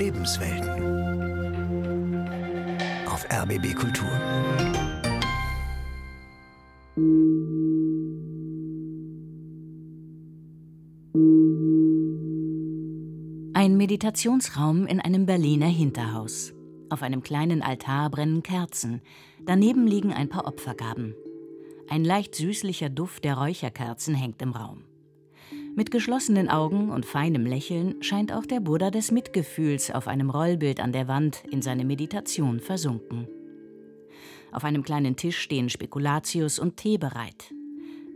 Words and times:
Lebenswelten. 0.00 0.70
Auf 3.06 3.26
RBB 3.30 3.74
Kultur. 3.74 4.08
Ein 13.52 13.76
Meditationsraum 13.76 14.86
in 14.86 15.00
einem 15.00 15.26
Berliner 15.26 15.66
Hinterhaus. 15.66 16.54
Auf 16.88 17.02
einem 17.02 17.22
kleinen 17.22 17.60
Altar 17.60 18.08
brennen 18.08 18.42
Kerzen. 18.42 19.02
Daneben 19.44 19.86
liegen 19.86 20.14
ein 20.14 20.30
paar 20.30 20.46
Opfergaben. 20.46 21.14
Ein 21.90 22.06
leicht 22.06 22.34
süßlicher 22.34 22.88
Duft 22.88 23.24
der 23.24 23.36
Räucherkerzen 23.36 24.14
hängt 24.14 24.40
im 24.40 24.52
Raum. 24.52 24.84
Mit 25.76 25.90
geschlossenen 25.92 26.48
Augen 26.48 26.90
und 26.90 27.06
feinem 27.06 27.46
Lächeln 27.46 28.02
scheint 28.02 28.32
auch 28.32 28.44
der 28.44 28.60
Buddha 28.60 28.90
des 28.90 29.12
Mitgefühls 29.12 29.90
auf 29.90 30.08
einem 30.08 30.28
Rollbild 30.28 30.80
an 30.80 30.92
der 30.92 31.06
Wand 31.06 31.44
in 31.50 31.62
seine 31.62 31.84
Meditation 31.84 32.60
versunken. 32.60 33.28
Auf 34.52 34.64
einem 34.64 34.82
kleinen 34.82 35.16
Tisch 35.16 35.38
stehen 35.38 35.68
Spekulatius 35.68 36.58
und 36.58 36.76
Tee 36.76 36.98
bereit. 36.98 37.54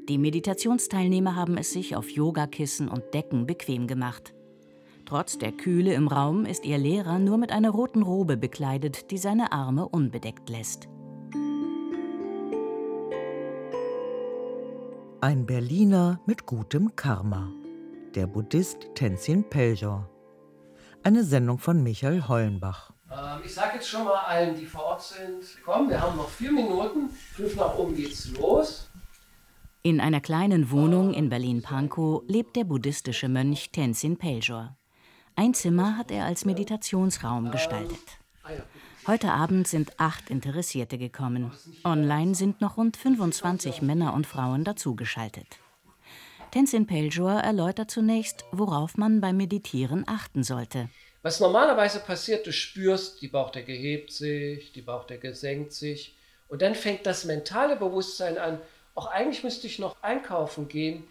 Die 0.09 0.19
Meditationsteilnehmer 0.19 1.37
haben 1.37 1.57
es 1.57 1.73
sich 1.73 1.95
auf 1.95 2.11
Yogakissen 2.11 2.89
und 2.89 3.03
Decken 3.15 3.47
bequem 3.47 3.87
gemacht. 3.87 4.35
Trotz 5.07 5.39
der 5.39 5.53
Kühle 5.53 5.95
im 5.95 6.09
Raum 6.09 6.47
ist 6.47 6.67
ihr 6.67 6.79
Lehrer 6.79 7.19
nur 7.19 7.39
mit 7.39 7.53
einer 7.53 7.71
roten 7.71 8.03
Robe 8.03 8.37
bekleidet, 8.37 9.11
die 9.13 9.19
seine 9.19 9.53
Arme 9.53 9.89
unbedeckt 9.89 10.51
lässt. 10.51 10.89
Ein 15.25 15.47
Berliner 15.47 16.21
mit 16.27 16.45
gutem 16.45 16.97
Karma. 16.97 17.51
Der 18.15 18.27
Buddhist 18.27 18.95
Tenzin 18.95 19.49
Pelger. 19.49 20.07
Eine 21.03 21.25
Sendung 21.25 21.57
von 21.57 21.83
Michael 21.83 22.29
Hollenbach. 22.29 22.93
Ähm, 23.11 23.41
ich 23.43 23.55
sage 23.55 23.77
jetzt 23.77 23.89
schon 23.89 24.05
mal 24.05 24.19
allen, 24.19 24.55
die 24.55 24.67
vor 24.67 24.85
Ort 24.85 25.03
sind, 25.03 25.43
komm, 25.65 25.89
wir 25.89 25.99
haben 25.99 26.19
noch 26.19 26.29
vier 26.29 26.53
Minuten. 26.53 27.09
Fünf 27.09 27.57
nach 27.57 27.75
oben 27.79 27.97
geht's 27.97 28.37
los. 28.37 28.91
In 29.81 29.99
einer 29.99 30.21
kleinen 30.21 30.71
Wohnung 30.71 31.15
in 31.15 31.31
Berlin-Pankow 31.31 32.25
lebt 32.29 32.55
der 32.55 32.65
buddhistische 32.65 33.31
Mönch 33.31 33.71
Tenzin 33.73 34.19
Pelger. 34.19 34.77
Ein 35.37 35.55
Zimmer 35.55 35.97
hat 35.97 36.11
er 36.11 36.27
als 36.27 36.45
Meditationsraum 36.45 37.51
gestaltet. 37.51 38.19
Heute 39.07 39.33
Abend 39.33 39.69
sind 39.69 40.01
acht 40.01 40.31
Interessierte 40.31 40.97
gekommen. 40.97 41.53
Online 41.85 42.35
sind 42.35 42.63
noch 42.63 42.79
rund 42.79 42.97
25 42.97 43.83
Männer 43.83 44.15
und 44.15 44.27
Frauen 44.27 44.65
dazugeschaltet. 44.65 45.47
Tenzin 46.53 46.87
Peljor 46.87 47.33
erläutert 47.33 47.91
zunächst, 47.91 48.47
worauf 48.51 48.97
man 48.97 49.21
beim 49.21 49.37
Meditieren 49.37 50.05
achten 50.09 50.43
sollte. 50.43 50.89
Was 51.21 51.39
normalerweise 51.39 52.01
passiert, 52.01 52.47
du 52.47 52.53
spürst, 52.53 53.21
die 53.21 53.29
Bauchdecke 53.29 53.73
hebt 53.73 54.11
sich, 54.11 54.73
die 54.73 54.81
Bauchdecke 54.81 55.35
senkt 55.35 55.75
sich 55.75 56.17
und 56.49 56.63
dann 56.63 56.75
fängt 56.75 57.05
das 57.05 57.27
mentale 57.27 57.77
Bewusstsein 57.77 58.39
an, 58.39 58.59
auch 58.95 59.09
eigentlich 59.09 59.45
müsste 59.45 59.67
ich 59.67 59.79
noch 59.79 60.03
einkaufen 60.03 60.67
gehen, 60.69 61.05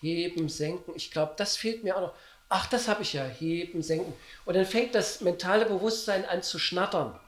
heben, 0.00 0.48
senken. 0.48 0.92
Ich 0.94 1.10
glaube, 1.10 1.34
das 1.36 1.56
fehlt 1.56 1.82
mir 1.82 1.96
auch 1.96 2.02
noch. 2.02 2.14
Ach, 2.48 2.66
das 2.68 2.86
habe 2.86 3.02
ich 3.02 3.12
ja, 3.12 3.24
heben, 3.24 3.82
senken. 3.82 4.12
Und 4.44 4.54
dann 4.54 4.66
fängt 4.66 4.94
das 4.94 5.20
mentale 5.20 5.66
Bewusstsein 5.66 6.24
an 6.24 6.42
zu 6.44 6.60
schnattern. 6.60 7.18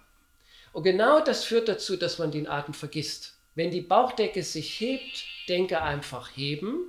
Und 0.73 0.84
genau 0.84 1.20
das 1.20 1.45
führt 1.45 1.69
dazu, 1.69 1.97
dass 1.97 2.19
man 2.19 2.31
den 2.31 2.48
Atem 2.48 2.75
vergisst. 2.75 3.34
Wenn 3.55 3.70
die 3.70 3.83
Bauchdecke 3.83 4.42
sich 4.42 4.81
hebt, 4.81 5.25
denke 5.48 5.83
einfach 5.83 6.31
heben. 6.34 6.87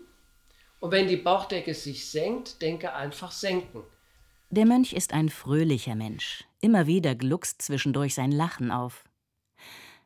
Und 0.80 0.92
wenn 0.92 1.08
die 1.08 1.17
Bauchdecke 1.17 1.73
sich 1.73 2.09
senkt, 2.09 2.61
denke 2.61 2.94
einfach 2.94 3.31
senken. 3.31 3.84
Der 4.50 4.66
Mönch 4.66 4.94
ist 4.94 5.14
ein 5.14 5.30
fröhlicher 5.30 5.95
Mensch. 5.95 6.45
Immer 6.61 6.88
wieder 6.88 7.16
gluckst 7.16 7.61
zwischendurch 7.61 8.14
sein 8.14 8.31
Lachen 8.31 8.72
auf. 8.72 9.04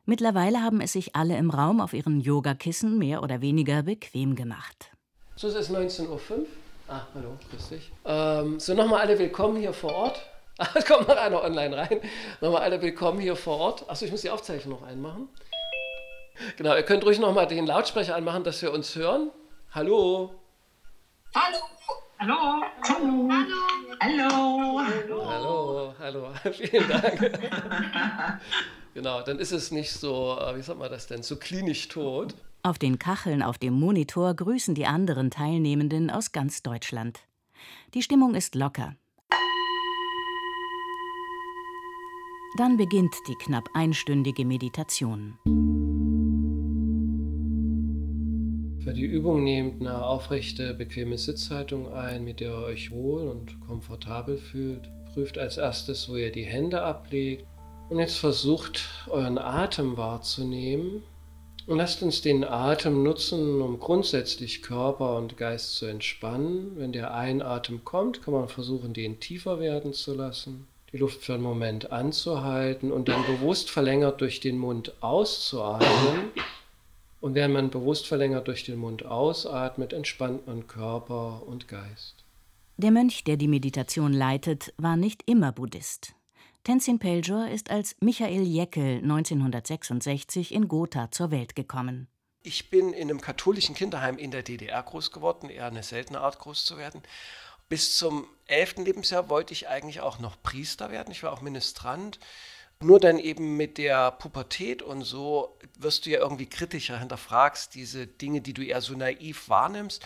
Mittlerweile 0.05 0.61
haben 0.61 0.79
es 0.79 0.93
sich 0.93 1.15
alle 1.15 1.37
im 1.37 1.49
Raum 1.49 1.81
auf 1.81 1.93
ihren 1.93 2.21
Yogakissen 2.21 2.97
mehr 2.97 3.21
oder 3.21 3.41
weniger 3.41 3.83
bequem 3.83 4.35
gemacht. 4.35 4.91
So, 5.35 5.49
es 5.49 5.55
ist 5.55 5.69
19.05 5.69 6.07
Uhr. 6.07 6.17
Ah, 6.87 7.01
hallo, 7.13 7.37
grüß 7.51 7.69
dich. 7.69 7.91
Ähm, 8.05 8.59
so, 8.59 8.73
nochmal 8.73 9.01
alle 9.01 9.19
willkommen 9.19 9.57
hier 9.57 9.73
vor 9.73 9.93
Ort. 9.93 10.21
Es 10.75 10.85
kommt 10.85 11.07
noch 11.07 11.17
einer 11.17 11.43
online 11.43 11.77
rein. 11.77 12.01
Nochmal 12.41 12.63
alle 12.63 12.81
willkommen 12.81 13.19
hier 13.19 13.35
vor 13.35 13.57
Ort. 13.57 13.89
Achso, 13.89 14.05
ich 14.05 14.11
muss 14.11 14.21
die 14.21 14.29
Aufzeichnung 14.29 14.79
noch 14.79 14.87
einmachen. 14.87 15.29
Genau, 16.57 16.75
ihr 16.75 16.83
könnt 16.83 17.03
ruhig 17.03 17.19
nochmal 17.19 17.47
den 17.47 17.65
Lautsprecher 17.65 18.15
anmachen, 18.15 18.43
dass 18.43 18.61
wir 18.61 18.71
uns 18.71 18.95
hören. 18.95 19.31
Hallo. 19.71 20.33
Hallo. 21.35 21.57
Hallo. 22.19 22.63
Hallo. 22.83 23.29
Hallo. 23.99 24.81
Hallo. 25.27 25.93
Hallo. 25.99 26.33
Vielen 26.51 26.87
Dank. 26.87 27.39
genau, 28.93 29.21
dann 29.21 29.39
ist 29.39 29.51
es 29.51 29.71
nicht 29.71 29.91
so, 29.91 30.39
äh, 30.39 30.55
wie 30.55 30.61
sagt 30.61 30.79
man 30.79 30.89
das 30.89 31.05
denn, 31.07 31.21
so 31.21 31.35
klinisch 31.35 31.87
tot. 31.87 32.33
Auf 32.63 32.79
den 32.79 32.97
Kacheln 32.97 33.43
auf 33.43 33.59
dem 33.59 33.73
Monitor 33.73 34.33
grüßen 34.33 34.73
die 34.73 34.87
anderen 34.87 35.29
Teilnehmenden 35.29 36.09
aus 36.09 36.31
ganz 36.31 36.63
Deutschland. 36.63 37.19
Die 37.93 38.01
Stimmung 38.01 38.33
ist 38.33 38.55
locker. 38.55 38.95
Dann 42.55 42.77
beginnt 42.77 43.13
die 43.27 43.35
knapp 43.35 43.69
einstündige 43.73 44.45
Meditation. 44.45 45.37
Für 48.79 48.93
die 48.93 49.05
Übung 49.05 49.43
nehmt 49.43 49.81
eine 49.81 50.03
aufrechte, 50.03 50.73
bequeme 50.73 51.17
Sitzhaltung 51.17 51.91
ein, 51.91 52.23
mit 52.23 52.39
der 52.39 52.51
ihr 52.51 52.65
euch 52.65 52.91
wohl 52.91 53.27
und 53.27 53.59
komfortabel 53.59 54.37
fühlt. 54.37 54.89
Prüft 55.13 55.37
als 55.37 55.57
erstes, 55.57 56.07
wo 56.07 56.15
ihr 56.15 56.31
die 56.31 56.45
Hände 56.45 56.81
ablegt. 56.81 57.45
Und 57.89 57.99
jetzt 57.99 58.17
versucht, 58.17 58.87
euren 59.09 59.37
Atem 59.37 59.97
wahrzunehmen. 59.97 61.03
Und 61.67 61.77
lasst 61.77 62.01
uns 62.01 62.21
den 62.21 62.45
Atem 62.45 63.03
nutzen, 63.03 63.61
um 63.61 63.77
grundsätzlich 63.77 64.61
Körper 64.61 65.17
und 65.17 65.35
Geist 65.35 65.75
zu 65.75 65.85
entspannen. 65.85 66.77
Wenn 66.77 66.93
der 66.93 67.13
Einatem 67.13 67.83
kommt, 67.83 68.21
kann 68.23 68.33
man 68.33 68.47
versuchen, 68.47 68.93
den 68.93 69.19
tiefer 69.19 69.59
werden 69.59 69.91
zu 69.91 70.15
lassen 70.15 70.65
die 70.91 70.97
Luft 70.97 71.23
für 71.23 71.33
einen 71.33 71.43
Moment 71.43 71.91
anzuhalten 71.91 72.91
und 72.91 73.09
dann 73.09 73.25
bewusst 73.25 73.69
verlängert 73.69 74.21
durch 74.21 74.39
den 74.39 74.57
Mund 74.57 74.93
auszuatmen. 75.01 76.31
Und 77.19 77.35
während 77.35 77.53
man 77.53 77.69
bewusst 77.69 78.07
verlängert 78.07 78.47
durch 78.47 78.63
den 78.63 78.77
Mund 78.77 79.05
ausatmet, 79.05 79.91
entspannt 79.91 80.47
man 80.47 80.67
Körper 80.67 81.43
und 81.45 81.67
Geist. 81.67 82.23
Der 82.77 82.91
Mönch, 82.91 83.23
der 83.23 83.37
die 83.37 83.47
Meditation 83.47 84.13
leitet, 84.13 84.73
war 84.77 84.95
nicht 84.95 85.23
immer 85.25 85.51
Buddhist. 85.51 86.13
Tenzin 86.63 86.99
Peljor 86.99 87.47
ist 87.47 87.71
als 87.71 87.95
Michael 88.01 88.43
Jeckel 88.43 88.97
1966 88.97 90.53
in 90.53 90.67
Gotha 90.67 91.09
zur 91.11 91.31
Welt 91.31 91.55
gekommen. 91.55 92.07
Ich 92.43 92.69
bin 92.69 92.93
in 92.93 93.09
einem 93.09 93.19
katholischen 93.19 93.73
Kinderheim 93.73 94.17
in 94.17 94.31
der 94.31 94.43
DDR 94.43 94.83
groß 94.83 95.11
geworden, 95.11 95.49
eher 95.49 95.65
eine 95.65 95.81
seltene 95.81 96.19
Art 96.19 96.39
groß 96.39 96.65
zu 96.65 96.77
werden. 96.77 97.01
Bis 97.69 97.95
zum 97.97 98.25
elften 98.45 98.85
Lebensjahr 98.85 99.29
wollte 99.29 99.53
ich 99.53 99.67
eigentlich 99.67 100.01
auch 100.01 100.19
noch 100.19 100.41
Priester 100.41 100.91
werden. 100.91 101.11
Ich 101.11 101.23
war 101.23 101.33
auch 101.33 101.41
Ministrant. 101.41 102.19
Nur 102.79 102.99
dann 102.99 103.17
eben 103.17 103.57
mit 103.57 103.77
der 103.79 104.11
Pubertät 104.11 104.83
und 104.83 105.01
so 105.01 105.57
wirst 105.79 106.05
du 106.05 106.11
ja 106.11 106.19
irgendwie 106.19 106.45
kritischer, 106.45 106.99
hinterfragst 106.99 107.73
diese 107.73 108.05
Dinge, 108.05 108.41
die 108.41 108.53
du 108.53 108.63
eher 108.63 108.81
so 108.81 108.93
naiv 108.93 109.49
wahrnimmst. 109.49 110.05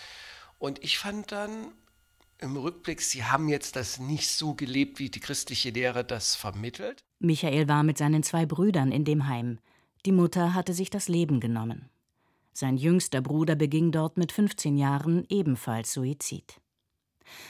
Und 0.58 0.82
ich 0.82 0.98
fand 0.98 1.34
dann 1.34 1.74
im 2.38 2.56
Rückblick, 2.56 3.02
sie 3.02 3.26
haben 3.26 3.50
jetzt 3.50 3.76
das 3.76 4.00
nicht 4.00 4.30
so 4.30 4.54
gelebt, 4.54 5.00
wie 5.00 5.10
die 5.10 5.20
christliche 5.20 5.70
Lehre 5.70 6.04
das 6.06 6.36
vermittelt. 6.36 7.04
Michael 7.20 7.68
war 7.68 7.84
mit 7.84 7.98
seinen 7.98 8.24
zwei 8.24 8.46
Brüdern 8.46 8.92
in 8.92 9.04
dem 9.04 9.28
Heim. 9.28 9.60
Die 10.06 10.12
Mutter 10.12 10.54
hatte 10.54 10.74
sich 10.74 10.90
das 10.90 11.10
Leben 11.10 11.40
genommen. 11.40 11.90
Sein 12.54 12.78
jüngster 12.78 13.22
Bruder 13.22 13.56
beging 13.56 13.92
dort 13.92 14.18
mit 14.18 14.32
15 14.32 14.78
Jahren 14.78 15.26
ebenfalls 15.30 15.94
Suizid. 15.94 16.61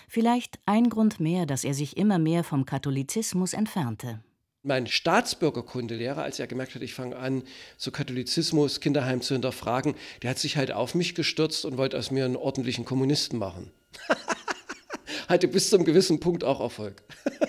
Vielleicht 0.08 0.60
ein 0.66 0.90
Grund 0.90 1.20
mehr, 1.20 1.46
dass 1.46 1.64
er 1.64 1.74
sich 1.74 1.98
immer 1.98 2.20
mehr 2.20 2.44
vom 2.44 2.66
Katholizismus 2.66 3.54
entfernte. 3.54 4.22
Mein 4.64 4.86
Staatsbürgerkundelehrer, 4.86 6.22
als 6.22 6.40
er 6.40 6.46
gemerkt 6.46 6.76
hat, 6.76 6.84
ich 6.84 6.94
fange 6.94 7.16
an, 7.16 7.42
so 7.78 7.90
Katholizismus, 7.90 8.80
Kinderheim 8.80 9.22
zu 9.22 9.34
hinterfragen, 9.34 9.96
der 10.22 10.30
hat 10.30 10.40
sich 10.40 10.56
halt 10.56 10.72
auf 10.72 10.94
mich 10.94 11.16
gestürzt 11.16 11.66
und 11.66 11.78
wollte 11.78 11.98
aus 11.98 12.12
mir 12.12 12.26
einen 12.26 12.36
ordentlichen 12.36 12.86
Kommunisten 12.86 13.40
machen. 13.40 13.72
Hatte 15.28 15.48
bis 15.48 15.70
zum 15.70 15.84
gewissen 15.84 16.20
Punkt 16.20 16.44
auch 16.44 16.60
Erfolg. 16.60 17.02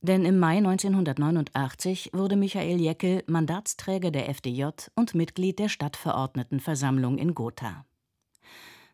Denn 0.00 0.24
im 0.24 0.38
Mai 0.38 0.56
1989 0.56 2.10
wurde 2.12 2.36
Michael 2.36 2.80
Jeckel 2.80 3.22
Mandatsträger 3.26 4.10
der 4.10 4.28
FDJ 4.28 4.64
und 4.94 5.14
Mitglied 5.14 5.58
der 5.58 5.68
Stadtverordnetenversammlung 5.68 7.18
in 7.18 7.34
Gotha. 7.34 7.84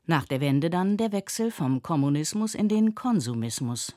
Nach 0.07 0.27
der 0.27 0.43
Wende 0.43 0.69
dann 0.69 0.99
der 0.99 1.13
Wechsel 1.13 1.51
vom 1.51 1.83
Kommunismus 1.83 2.55
in 2.55 2.69
den 2.69 2.95
Konsumismus. 2.95 3.97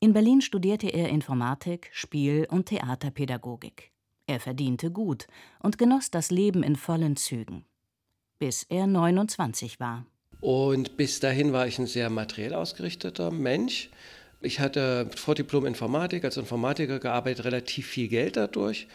In 0.00 0.12
Berlin 0.12 0.40
studierte 0.40 0.88
er 0.88 1.08
Informatik, 1.08 1.88
Spiel- 1.92 2.48
und 2.50 2.66
Theaterpädagogik. 2.66 3.92
Er 4.26 4.40
verdiente 4.40 4.90
gut 4.90 5.28
und 5.60 5.78
genoss 5.78 6.10
das 6.10 6.32
Leben 6.32 6.64
in 6.64 6.74
vollen 6.74 7.14
Zügen. 7.14 7.64
Bis 8.40 8.64
er 8.64 8.88
29 8.88 9.78
war. 9.78 10.04
Und 10.40 10.96
bis 10.96 11.20
dahin 11.20 11.52
war 11.52 11.68
ich 11.68 11.78
ein 11.78 11.86
sehr 11.86 12.10
materiell 12.10 12.54
ausgerichteter 12.54 13.30
Mensch. 13.30 13.90
Ich 14.40 14.58
hatte 14.58 15.10
vor 15.14 15.36
Diplom 15.36 15.64
Informatik 15.64 16.24
als 16.24 16.38
Informatiker 16.38 16.98
gearbeitet, 16.98 17.44
relativ 17.44 17.86
viel 17.86 18.08
Geld 18.08 18.36
dadurch 18.36 18.88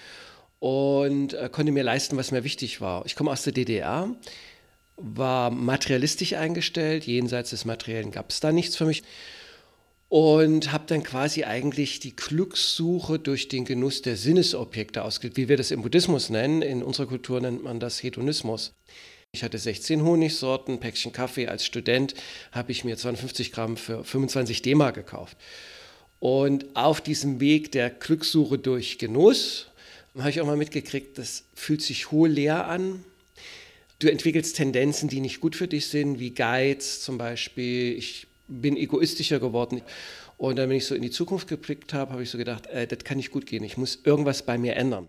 und 0.60 1.34
äh, 1.34 1.50
konnte 1.50 1.72
mir 1.72 1.84
leisten, 1.84 2.18
was 2.18 2.32
mir 2.32 2.44
wichtig 2.44 2.82
war. 2.82 3.06
Ich 3.06 3.16
komme 3.16 3.32
aus 3.32 3.44
der 3.44 3.54
DDR, 3.54 4.10
war 4.98 5.52
materialistisch 5.52 6.34
eingestellt, 6.34 7.06
jenseits 7.06 7.50
des 7.50 7.66
Materiellen 7.66 8.12
gab 8.12 8.30
es 8.30 8.40
da 8.40 8.52
nichts 8.52 8.76
für 8.76 8.86
mich 8.86 9.04
und 10.10 10.72
habe 10.72 10.86
dann 10.88 11.04
quasi 11.04 11.44
eigentlich 11.44 12.00
die 12.00 12.16
Glückssuche 12.16 13.20
durch 13.20 13.48
den 13.48 13.66
Genuss 13.66 14.02
der 14.02 14.18
Sinnesobjekte 14.18 15.04
ausgelegt, 15.04 15.38
wie 15.38 15.50
wir 15.50 15.58
das 15.58 15.72
im 15.72 15.82
Buddhismus 15.82 16.30
nennen. 16.30 16.62
In 16.62 16.84
unserer 16.84 17.08
Kultur 17.08 17.42
nennt 17.42 17.64
man 17.64 17.80
das 17.80 18.04
Hedonismus. 18.04 18.74
Ich 19.34 19.44
hatte 19.44 19.58
16 19.58 20.04
Honigsorten, 20.04 20.80
Päckchen 20.80 21.12
Kaffee. 21.12 21.48
Als 21.48 21.66
Student 21.66 22.14
habe 22.52 22.72
ich 22.72 22.86
mir 22.86 22.96
250 22.96 23.52
Gramm 23.52 23.76
für 23.76 24.04
25 24.04 24.62
D-Mark 24.62 24.96
gekauft. 24.96 25.38
Und 26.20 26.66
auf 26.76 27.02
diesem 27.02 27.40
Weg 27.42 27.72
der 27.74 27.90
Glückssuche 27.90 28.58
durch 28.58 28.98
Genuss 28.98 29.68
habe 30.18 30.30
ich 30.30 30.40
auch 30.40 30.46
mal 30.46 30.56
mitgekriegt, 30.56 31.18
das 31.18 31.44
fühlt 31.54 31.82
sich 31.82 32.12
hohl 32.12 32.30
leer 32.30 32.68
an. 32.68 33.04
Du 34.00 34.10
entwickelst 34.10 34.58
Tendenzen, 34.58 35.08
die 35.08 35.22
nicht 35.22 35.40
gut 35.40 35.56
für 35.56 35.68
dich 35.68 35.88
sind, 35.88 36.20
wie 36.20 36.32
Geiz 36.32 37.02
zum 37.02 37.18
Beispiel. 37.18 37.98
Ich 37.98 38.28
bin 38.48 38.76
egoistischer 38.76 39.40
geworden. 39.40 39.82
Und 40.38 40.58
dann, 40.58 40.70
wenn 40.70 40.78
ich 40.78 40.86
so 40.86 40.96
in 40.96 41.02
die 41.02 41.12
Zukunft 41.12 41.48
geblickt 41.48 41.94
habe, 41.94 42.12
habe 42.12 42.24
ich 42.24 42.30
so 42.30 42.38
gedacht, 42.38 42.68
äh, 42.68 42.88
das 42.88 43.04
kann 43.04 43.18
nicht 43.18 43.32
gut 43.32 43.46
gehen. 43.46 43.64
Ich 43.64 43.78
muss 43.78 44.02
irgendwas 44.04 44.44
bei 44.46 44.58
mir 44.58 44.76
ändern. 44.76 45.08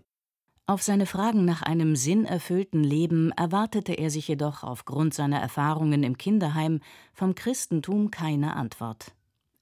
Auf 0.69 0.83
seine 0.83 1.05
Fragen 1.05 1.45
nach 1.45 1.61
einem 1.61 1.95
sinnerfüllten 1.95 2.83
Leben 2.83 3.31
erwartete 3.31 3.93
er 3.93 4.09
sich 4.09 4.27
jedoch 4.27 4.63
aufgrund 4.63 5.13
seiner 5.13 5.39
Erfahrungen 5.39 6.03
im 6.03 6.17
Kinderheim 6.17 6.81
vom 7.13 7.35
Christentum 7.35 8.11
keine 8.11 8.55
Antwort. 8.55 9.13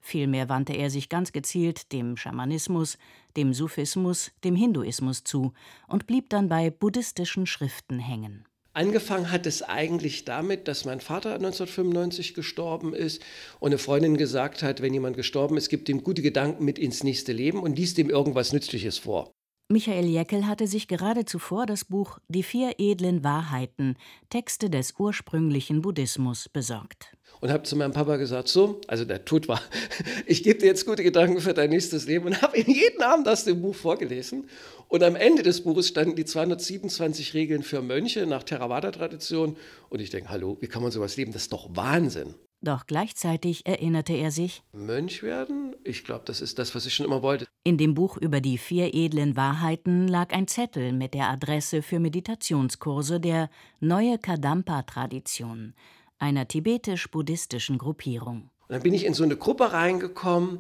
Vielmehr 0.02 0.50
wandte 0.50 0.74
er 0.74 0.90
sich 0.90 1.10
ganz 1.10 1.32
gezielt 1.32 1.92
dem 1.92 2.18
Schamanismus, 2.18 2.98
dem 3.38 3.54
Sufismus, 3.54 4.32
dem 4.44 4.56
Hinduismus 4.56 5.24
zu 5.24 5.54
und 5.88 6.08
blieb 6.08 6.30
dann 6.30 6.50
bei 6.50 6.70
buddhistischen 6.72 7.46
Schriften 7.46 8.00
hängen. 8.00 8.46
Angefangen 8.76 9.32
hat 9.32 9.46
es 9.46 9.62
eigentlich 9.62 10.26
damit, 10.26 10.68
dass 10.68 10.84
mein 10.84 11.00
Vater 11.00 11.36
1995 11.36 12.34
gestorben 12.34 12.94
ist 12.94 13.24
und 13.62 13.70
eine 13.70 13.78
Freundin 13.78 14.18
gesagt 14.18 14.64
hat, 14.64 14.82
wenn 14.82 14.94
jemand 14.94 15.16
gestorben 15.16 15.56
ist, 15.56 15.70
gibt 15.70 15.88
ihm 15.88 16.04
gute 16.04 16.22
Gedanken 16.22 16.66
mit 16.66 16.78
ins 16.78 17.02
nächste 17.02 17.32
Leben 17.32 17.64
und 17.64 17.78
liest 17.78 17.98
ihm 18.00 18.10
irgendwas 18.10 18.52
Nützliches 18.52 18.98
vor. 18.98 19.32
Michael 19.68 20.06
Jäckel 20.06 20.46
hatte 20.46 20.68
sich 20.68 20.88
gerade 20.88 21.26
zuvor 21.26 21.66
das 21.66 21.86
Buch 21.86 22.20
Die 22.28 22.44
vier 22.44 22.76
edlen 22.78 23.24
Wahrheiten, 23.24 23.98
Texte 24.30 24.70
des 24.70 24.94
ursprünglichen 25.00 25.82
Buddhismus 25.82 26.48
besorgt 26.50 27.16
und 27.42 27.52
habe 27.52 27.64
zu 27.64 27.76
meinem 27.76 27.92
Papa 27.92 28.18
gesagt, 28.18 28.48
so, 28.48 28.80
also 28.88 29.06
der 29.06 29.26
Tod 29.26 29.48
war, 29.48 29.62
ich 30.26 30.44
gebe 30.44 30.60
dir 30.60 30.68
jetzt 30.68 30.86
gute 30.86 31.04
Gedanken 31.04 31.40
für 31.40 31.54
dein 31.54 31.70
nächstes 31.70 32.08
Leben 32.08 32.26
und 32.26 32.42
habe 32.42 32.58
ihm 32.58 32.68
jeden 32.68 33.02
Abend 33.04 33.28
aus 33.28 33.44
dem 33.44 33.62
Buch 33.62 33.76
vorgelesen. 33.76 34.50
Und 34.88 35.04
am 35.04 35.16
Ende 35.16 35.44
des 35.44 35.62
Buches 35.62 35.88
standen 35.88 36.16
die 36.16 36.26
227 36.26 37.34
Regeln 37.34 37.64
für 37.64 37.82
Mönche 37.82 38.26
nach 38.26 38.44
Theravada-Tradition. 38.44 39.58
Und 39.90 40.02
ich 40.02 40.10
denke, 40.10 40.30
hallo, 40.30 40.58
wie 40.60 40.68
kann 40.68 40.82
man 40.82 40.92
sowas 40.92 41.18
leben? 41.18 41.34
Das 41.34 41.44
ist 41.44 41.54
doch 41.54 41.70
Wahnsinn. 41.76 42.36
Doch 42.66 42.88
gleichzeitig 42.88 43.68
erinnerte 43.68 44.14
er 44.14 44.32
sich, 44.32 44.64
Mönch 44.74 45.22
werden? 45.22 45.76
Ich 45.84 46.04
glaube, 46.04 46.24
das 46.26 46.42
ist 46.42 46.58
das, 46.58 46.74
was 46.74 46.88
ich 46.88 46.96
schon 46.96 47.06
immer 47.06 47.22
wollte. 47.22 47.46
In 47.64 47.78
dem 47.78 47.94
Buch 47.94 48.18
über 48.18 48.42
die 48.42 48.58
vier 48.58 48.96
edlen 48.96 49.36
Wahrheiten 49.36 50.08
lag 50.08 50.34
ein 50.34 50.48
Zettel 50.48 50.92
mit 50.92 51.14
der 51.14 51.30
Adresse 51.30 51.84
für 51.84 52.00
Meditationskurse 52.00 53.20
der 53.20 53.52
Neue 53.82 54.18
Kadampa-Tradition, 54.18 55.76
einer 56.18 56.48
tibetisch-buddhistischen 56.48 57.78
Gruppierung. 57.78 58.50
Und 58.68 58.70
dann 58.70 58.82
bin 58.82 58.96
ich 58.96 59.06
in 59.06 59.14
so 59.14 59.24
eine 59.24 59.38
Gruppe 59.38 59.72
reingekommen, 59.72 60.58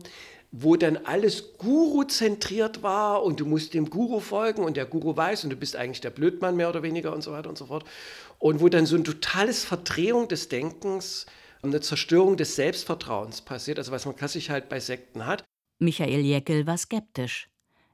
wo 0.51 0.75
dann 0.75 0.97
alles 0.97 1.57
Guru-zentriert 1.57 2.83
war 2.83 3.23
und 3.23 3.39
du 3.39 3.47
musst 3.47 3.73
dem 3.73 3.89
Guru 3.89 4.19
folgen 4.19 4.63
und 4.63 4.77
der 4.77 4.85
Guru 4.85 5.17
weiß 5.17 5.43
und 5.43 5.49
du 5.49 5.55
bist 5.55 5.75
eigentlich 5.75 6.01
der 6.01 6.11
Blödmann 6.11 6.55
mehr 6.55 6.69
oder 6.69 6.83
weniger 6.83 7.13
und 7.13 7.23
so 7.23 7.31
weiter 7.31 7.49
und 7.49 7.57
so 7.57 7.65
fort. 7.65 7.83
Und 8.37 8.61
wo 8.61 8.69
dann 8.69 8.85
so 8.85 8.95
ein 8.95 9.03
totales 9.03 9.65
Verdrehung 9.65 10.27
des 10.27 10.49
Denkens, 10.49 11.25
eine 11.69 11.81
Zerstörung 11.81 12.37
des 12.37 12.55
Selbstvertrauens 12.55 13.41
passiert, 13.41 13.77
also 13.77 13.91
was 13.91 14.05
man 14.05 14.15
klassisch 14.15 14.49
halt 14.49 14.69
bei 14.69 14.79
Sekten 14.79 15.25
hat. 15.25 15.43
Michael 15.79 16.21
Jäckel 16.21 16.67
war 16.67 16.77
skeptisch. 16.77 17.49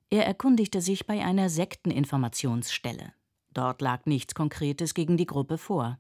Er 0.10 0.26
erkundigte 0.26 0.82
sich 0.82 1.08
bei 1.08 1.24
einer 1.24 1.50
Sekteninformationsstelle. 1.50 3.14
Dort 3.54 3.82
lag 3.82 4.06
nichts 4.06 4.36
Konkretes 4.36 4.94
gegen 4.94 5.18
die 5.18 5.26
Gruppe 5.26 5.58
vor. 5.58 6.00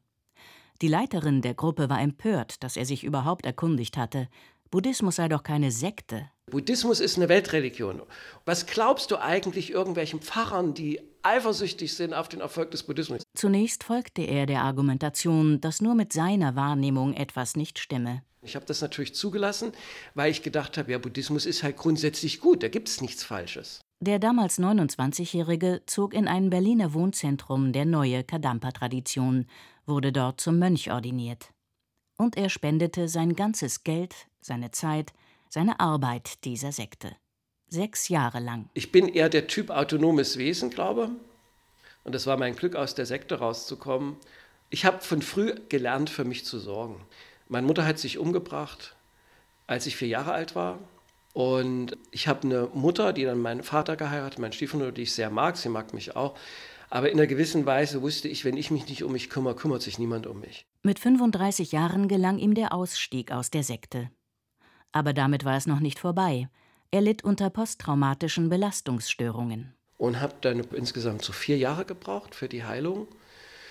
Die 0.82 0.88
Leiterin 0.88 1.42
der 1.42 1.54
Gruppe 1.54 1.90
war 1.90 2.02
empört, 2.02 2.64
dass 2.64 2.76
er 2.76 2.86
sich 2.86 3.04
überhaupt 3.04 3.46
erkundigt 3.46 3.98
hatte. 3.98 4.28
Buddhismus 4.72 5.18
sei 5.18 5.28
doch 5.28 5.44
keine 5.44 5.72
Sekte. 5.72 6.30
Buddhismus 6.50 7.00
ist 7.00 7.18
eine 7.18 7.30
Weltreligion. 7.30 8.02
Was 8.46 8.66
glaubst 8.66 9.12
du 9.12 9.22
eigentlich 9.22 9.72
irgendwelchen 9.72 10.22
Pfarrern, 10.22 10.74
die 10.74 11.00
eifersüchtig 11.24 11.94
sind 11.94 12.14
auf 12.14 12.30
den 12.30 12.42
Erfolg 12.42 12.72
des 12.72 12.84
Buddhismus? 12.84 13.24
Zunächst 13.36 13.84
folgte 13.84 14.22
er 14.22 14.46
der 14.46 14.62
Argumentation, 14.62 15.62
dass 15.62 15.82
nur 15.82 15.96
mit 15.96 16.14
seiner 16.14 16.56
Wahrnehmung 16.56 17.14
etwas 17.14 17.56
nicht 17.56 17.80
stimme. 17.80 18.24
Ich 18.44 18.56
habe 18.56 18.66
das 18.66 18.82
natürlich 18.82 19.14
zugelassen, 19.14 19.72
weil 20.16 20.32
ich 20.32 20.42
gedacht 20.42 20.78
habe, 20.78 20.92
ja, 20.92 20.98
Buddhismus 20.98 21.46
ist 21.46 21.62
halt 21.62 21.78
grundsätzlich 21.78 22.40
gut, 22.40 22.64
da 22.64 22.70
gibt 22.70 22.90
es 22.90 23.02
nichts 23.02 23.24
Falsches. 23.24 23.82
Der 24.00 24.18
damals 24.18 24.58
29-Jährige 24.58 25.84
zog 25.86 26.16
in 26.16 26.28
ein 26.28 26.50
Berliner 26.50 26.94
Wohnzentrum 26.96 27.72
der 27.72 27.86
neue 27.86 28.24
Kadampa-Tradition, 28.24 29.46
wurde 29.86 30.12
dort 30.12 30.42
zum 30.42 30.58
Mönch 30.58 30.92
ordiniert. 30.92 31.52
Und 32.18 32.36
er 32.36 32.50
spendete 32.50 33.08
sein 33.08 33.36
ganzes 33.36 33.84
Geld, 33.84 34.16
seine 34.42 34.72
Zeit, 34.72 35.14
seine 35.50 35.80
Arbeit 35.80 36.44
dieser 36.46 36.72
Sekte. 36.72 37.16
Sechs 37.74 38.10
Jahre 38.10 38.42
lang. 38.42 38.70
Ich 38.74 38.92
bin 38.92 39.08
eher 39.08 39.30
der 39.30 39.48
Typ 39.48 39.70
autonomes 39.70 40.38
Wesen, 40.38 40.70
glaube 40.70 41.10
Und 42.04 42.14
es 42.14 42.28
war 42.28 42.36
mein 42.36 42.58
Glück, 42.58 42.76
aus 42.76 42.96
der 42.96 43.06
Sekte 43.06 43.40
rauszukommen. 43.40 44.18
Ich 44.70 44.84
habe 44.84 45.00
von 45.00 45.22
früh 45.22 45.56
gelernt, 45.70 46.10
für 46.10 46.26
mich 46.26 46.44
zu 46.44 46.60
sorgen. 46.60 47.02
Meine 47.48 47.66
Mutter 47.66 47.86
hat 47.86 47.98
sich 47.98 48.18
umgebracht, 48.18 48.98
als 49.68 49.86
ich 49.86 49.96
vier 49.96 50.10
Jahre 50.10 50.34
alt 50.34 50.54
war. 50.54 50.80
Und 51.32 51.98
ich 52.12 52.28
habe 52.28 52.44
eine 52.44 52.68
Mutter, 52.74 53.14
die 53.14 53.24
dann 53.24 53.40
meinen 53.40 53.64
Vater 53.64 53.96
geheiratet, 53.96 54.40
meinen 54.40 54.52
Stiefvater, 54.52 54.92
die 54.92 55.04
ich 55.04 55.14
sehr 55.14 55.30
mag, 55.30 55.56
sie 55.56 55.70
mag 55.70 55.94
mich 55.94 56.14
auch. 56.14 56.38
Aber 56.90 57.10
in 57.10 57.18
einer 57.18 57.28
gewissen 57.28 57.66
Weise 57.66 58.02
wusste 58.02 58.28
ich, 58.28 58.44
wenn 58.44 58.58
ich 58.58 58.70
mich 58.70 58.90
nicht 58.90 59.04
um 59.04 59.14
mich 59.14 59.30
kümmere, 59.30 59.56
kümmert 59.56 59.82
sich 59.82 59.98
niemand 59.98 60.28
um 60.28 60.42
mich. 60.42 60.66
Mit 60.84 61.00
35 61.00 61.72
Jahren 61.72 62.10
gelang 62.10 62.38
ihm 62.38 62.54
der 62.54 62.74
Ausstieg 62.74 63.32
aus 63.32 63.50
der 63.50 63.64
Sekte. 63.64 64.12
Aber 64.92 65.14
damit 65.14 65.46
war 65.46 65.56
es 65.56 65.68
noch 65.68 65.80
nicht 65.80 66.00
vorbei. 66.00 66.50
Er 66.92 67.02
litt 67.02 67.24
unter 67.24 67.50
posttraumatischen 67.50 68.50
Belastungsstörungen. 68.50 69.74
Und 69.98 70.20
habe 70.20 70.36
dann 70.42 70.60
insgesamt 70.74 71.24
so 71.24 71.32
vier 71.34 71.58
Jahre 71.58 71.86
gebraucht 71.86 72.36
für 72.36 72.50
die 72.50 72.64
Heilung. 72.64 73.08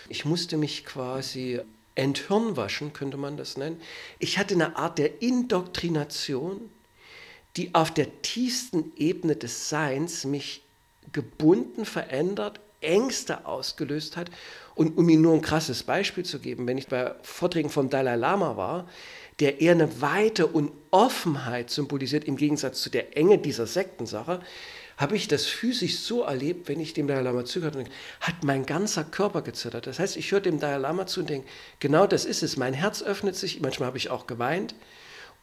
Ich 0.09 0.25
musste 0.25 0.57
mich 0.57 0.85
quasi 0.85 1.61
enthirnwaschen, 1.95 2.93
könnte 2.93 3.17
man 3.17 3.37
das 3.37 3.57
nennen. 3.57 3.81
Ich 4.19 4.39
hatte 4.39 4.55
eine 4.55 4.77
Art 4.77 4.99
der 4.99 5.23
Indoktrination 5.23 6.71
die 7.57 7.75
auf 7.75 7.93
der 7.93 8.23
tiefsten 8.23 8.93
Ebene 8.97 9.37
des 9.37 9.69
Seins 9.69 10.25
mich 10.25 10.63
gebunden, 11.13 11.85
verändert, 11.85 12.61
Ängste 12.81 13.47
ausgelöst 13.47 14.17
hat. 14.17 14.31
Und 14.75 14.97
um 14.97 15.09
Ihnen 15.09 15.23
nur 15.23 15.35
ein 15.35 15.43
krasses 15.43 15.83
Beispiel 15.83 16.25
zu 16.25 16.39
geben, 16.39 16.67
wenn 16.67 16.79
ich 16.79 16.87
bei 16.87 17.15
Vorträgen 17.23 17.69
vom 17.69 17.91
Dalai 17.91 18.17
Lama 18.17 18.57
war, 18.57 18.89
der 19.41 19.61
eher 19.61 19.73
eine 19.73 20.01
Weite 20.01 20.47
und 20.47 20.71
Offenheit 20.91 21.71
symbolisiert 21.71 22.25
im 22.25 22.37
Gegensatz 22.37 22.83
zu 22.83 22.91
der 22.91 23.17
Enge 23.17 23.39
dieser 23.39 23.67
Sektensache, 23.67 24.41
habe 25.01 25.17
ich 25.17 25.29
das 25.29 25.47
physisch 25.47 25.99
so 25.99 26.23
erlebt, 26.23 26.69
wenn 26.69 26.79
ich 26.79 26.93
dem 26.93 27.07
Dalai 27.07 27.23
Lama 27.23 27.47
zugehört 27.47 27.89
hat 28.21 28.45
mein 28.45 28.67
ganzer 28.67 29.03
Körper 29.03 29.41
gezittert. 29.41 29.87
Das 29.87 29.99
heißt, 29.99 30.19
ich 30.19 30.31
höre 30.31 30.41
dem 30.41 30.61
Dalai 30.61 30.77
Lama 30.77 31.07
zu 31.07 31.21
und 31.21 31.31
denke, 31.31 31.49
genau 31.79 32.07
das 32.07 32.27
ist 32.27 32.43
es. 32.43 32.59
Mein 32.59 32.75
Herz 32.75 33.03
öffnet 33.03 33.35
sich, 33.35 33.61
manchmal 33.61 33.87
habe 33.87 33.97
ich 33.97 34.11
auch 34.11 34.27
geweint. 34.27 34.75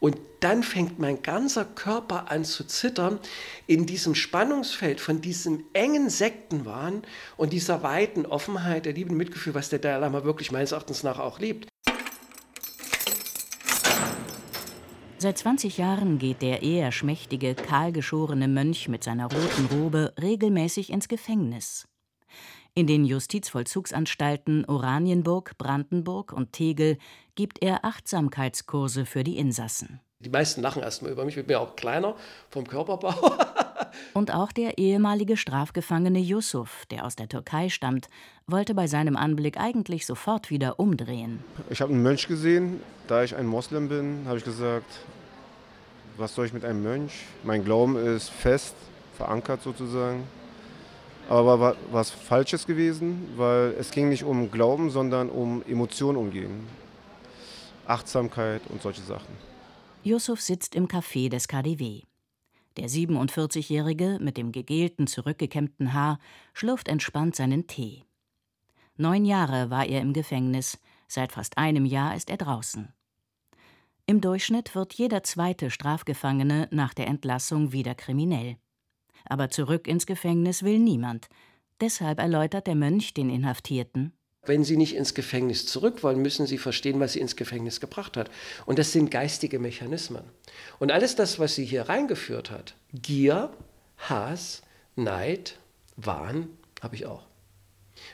Und 0.00 0.16
dann 0.38 0.62
fängt 0.62 1.00
mein 1.00 1.22
ganzer 1.22 1.64
Körper 1.64 2.30
an 2.30 2.44
zu 2.44 2.62
zittern 2.64 3.18
in 3.66 3.84
diesem 3.84 4.14
Spannungsfeld 4.14 5.00
von 5.00 5.20
diesem 5.20 5.64
engen 5.72 6.08
Sektenwahn 6.08 7.02
und 7.36 7.52
dieser 7.52 7.82
weiten 7.82 8.26
Offenheit 8.26 8.86
der 8.86 8.92
lieben 8.92 9.16
Mitgefühl, 9.16 9.54
was 9.54 9.70
der 9.70 9.80
Dalai 9.80 9.98
Lama 9.98 10.22
wirklich 10.22 10.52
meines 10.52 10.70
Erachtens 10.70 11.02
nach 11.02 11.18
auch 11.18 11.40
lebt. 11.40 11.68
Seit 15.20 15.36
20 15.36 15.78
Jahren 15.78 16.18
geht 16.18 16.42
der 16.42 16.62
eher 16.62 16.92
schmächtige, 16.92 17.56
kahlgeschorene 17.56 18.46
Mönch 18.46 18.86
mit 18.86 19.02
seiner 19.02 19.24
roten 19.24 19.66
Robe 19.66 20.14
regelmäßig 20.22 20.92
ins 20.92 21.08
Gefängnis. 21.08 21.88
In 22.74 22.86
den 22.86 23.04
Justizvollzugsanstalten 23.04 24.64
Oranienburg, 24.66 25.58
Brandenburg 25.58 26.32
und 26.32 26.52
Tegel 26.52 26.98
gibt 27.34 27.60
er 27.60 27.84
Achtsamkeitskurse 27.84 29.06
für 29.06 29.24
die 29.24 29.38
Insassen. 29.38 30.00
Die 30.20 30.30
meisten 30.30 30.62
lachen 30.62 30.82
erstmal 30.82 31.10
über 31.10 31.24
mich, 31.24 31.36
ich 31.36 31.44
bin 31.44 31.54
ja 31.54 31.58
auch 31.58 31.74
kleiner 31.74 32.14
vom 32.48 32.64
Körperbau. 32.64 33.14
und 34.14 34.32
auch 34.32 34.52
der 34.52 34.78
ehemalige 34.78 35.36
Strafgefangene 35.36 36.18
Yusuf, 36.18 36.84
der 36.90 37.04
aus 37.04 37.16
der 37.16 37.28
Türkei 37.28 37.68
stammt, 37.68 38.08
wollte 38.46 38.74
bei 38.74 38.86
seinem 38.86 39.16
Anblick 39.16 39.58
eigentlich 39.58 40.06
sofort 40.06 40.50
wieder 40.50 40.80
umdrehen. 40.80 41.42
Ich 41.70 41.80
habe 41.80 41.92
einen 41.92 42.02
Mönch 42.02 42.28
gesehen, 42.28 42.80
da 43.06 43.22
ich 43.24 43.36
ein 43.36 43.46
Moslem 43.46 43.88
bin, 43.88 44.24
habe 44.26 44.38
ich 44.38 44.44
gesagt, 44.44 45.00
was 46.16 46.34
soll 46.34 46.46
ich 46.46 46.52
mit 46.52 46.64
einem 46.64 46.82
Mönch? 46.82 47.12
Mein 47.44 47.64
Glauben 47.64 47.96
ist 47.96 48.30
fest 48.30 48.74
verankert 49.16 49.62
sozusagen. 49.62 50.24
Aber 51.28 51.60
war 51.60 51.76
was 51.92 52.10
Falsches 52.10 52.66
gewesen, 52.66 53.28
weil 53.36 53.74
es 53.78 53.90
ging 53.90 54.08
nicht 54.08 54.24
um 54.24 54.50
Glauben, 54.50 54.90
sondern 54.90 55.28
um 55.28 55.62
Emotionen 55.68 56.16
umgehen. 56.16 56.66
Achtsamkeit 57.86 58.62
und 58.70 58.80
solche 58.80 59.02
Sachen. 59.02 59.34
Yusuf 60.02 60.40
sitzt 60.40 60.74
im 60.74 60.88
Café 60.88 61.28
des 61.28 61.48
KDW. 61.48 62.07
Der 62.78 62.88
47-Jährige 62.88 64.18
mit 64.20 64.36
dem 64.36 64.52
gegelten, 64.52 65.08
zurückgekämmten 65.08 65.94
Haar 65.94 66.20
schlürft 66.52 66.86
entspannt 66.86 67.34
seinen 67.34 67.66
Tee. 67.66 68.04
Neun 68.96 69.24
Jahre 69.24 69.70
war 69.70 69.84
er 69.84 70.00
im 70.00 70.12
Gefängnis, 70.12 70.78
seit 71.08 71.32
fast 71.32 71.58
einem 71.58 71.84
Jahr 71.84 72.14
ist 72.14 72.30
er 72.30 72.36
draußen. 72.36 72.92
Im 74.06 74.20
Durchschnitt 74.20 74.74
wird 74.74 74.94
jeder 74.94 75.22
zweite 75.22 75.70
Strafgefangene 75.70 76.68
nach 76.70 76.94
der 76.94 77.08
Entlassung 77.08 77.72
wieder 77.72 77.94
kriminell. 77.94 78.56
Aber 79.24 79.50
zurück 79.50 79.86
ins 79.86 80.06
Gefängnis 80.06 80.62
will 80.62 80.78
niemand. 80.78 81.28
Deshalb 81.80 82.18
erläutert 82.18 82.66
der 82.66 82.74
Mönch 82.74 83.12
den 83.12 83.28
Inhaftierten. 83.28 84.17
Wenn 84.44 84.64
Sie 84.64 84.76
nicht 84.76 84.96
ins 84.96 85.14
Gefängnis 85.14 85.66
zurück 85.66 86.02
wollen, 86.02 86.22
müssen 86.22 86.46
Sie 86.46 86.58
verstehen, 86.58 87.00
was 87.00 87.12
Sie 87.12 87.20
ins 87.20 87.36
Gefängnis 87.36 87.80
gebracht 87.80 88.16
hat. 88.16 88.30
Und 88.66 88.78
das 88.78 88.92
sind 88.92 89.10
geistige 89.10 89.58
Mechanismen. 89.58 90.22
Und 90.78 90.90
alles 90.90 91.16
das, 91.16 91.38
was 91.38 91.54
Sie 91.54 91.64
hier 91.64 91.88
reingeführt 91.88 92.50
hat, 92.50 92.74
Gier, 92.94 93.50
Hass, 93.98 94.62
Neid, 94.96 95.56
Wahn, 95.96 96.48
habe 96.80 96.96
ich 96.96 97.06
auch. 97.06 97.26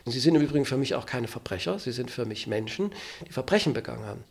Und 0.05 0.13
Sie 0.13 0.21
sind 0.21 0.35
im 0.35 0.43
Übrigen 0.43 0.65
für 0.65 0.77
mich 0.77 0.95
auch 0.95 1.07
keine 1.07 1.29
Verbrecher, 1.29 1.79
Sie 1.79 1.93
sind 1.93 2.11
für 2.11 2.25
mich 2.25 2.47
Menschen, 2.47 2.93
die 3.29 3.33
Verbrechen 3.33 3.75
begangen 3.75 4.05
haben. 4.05 4.25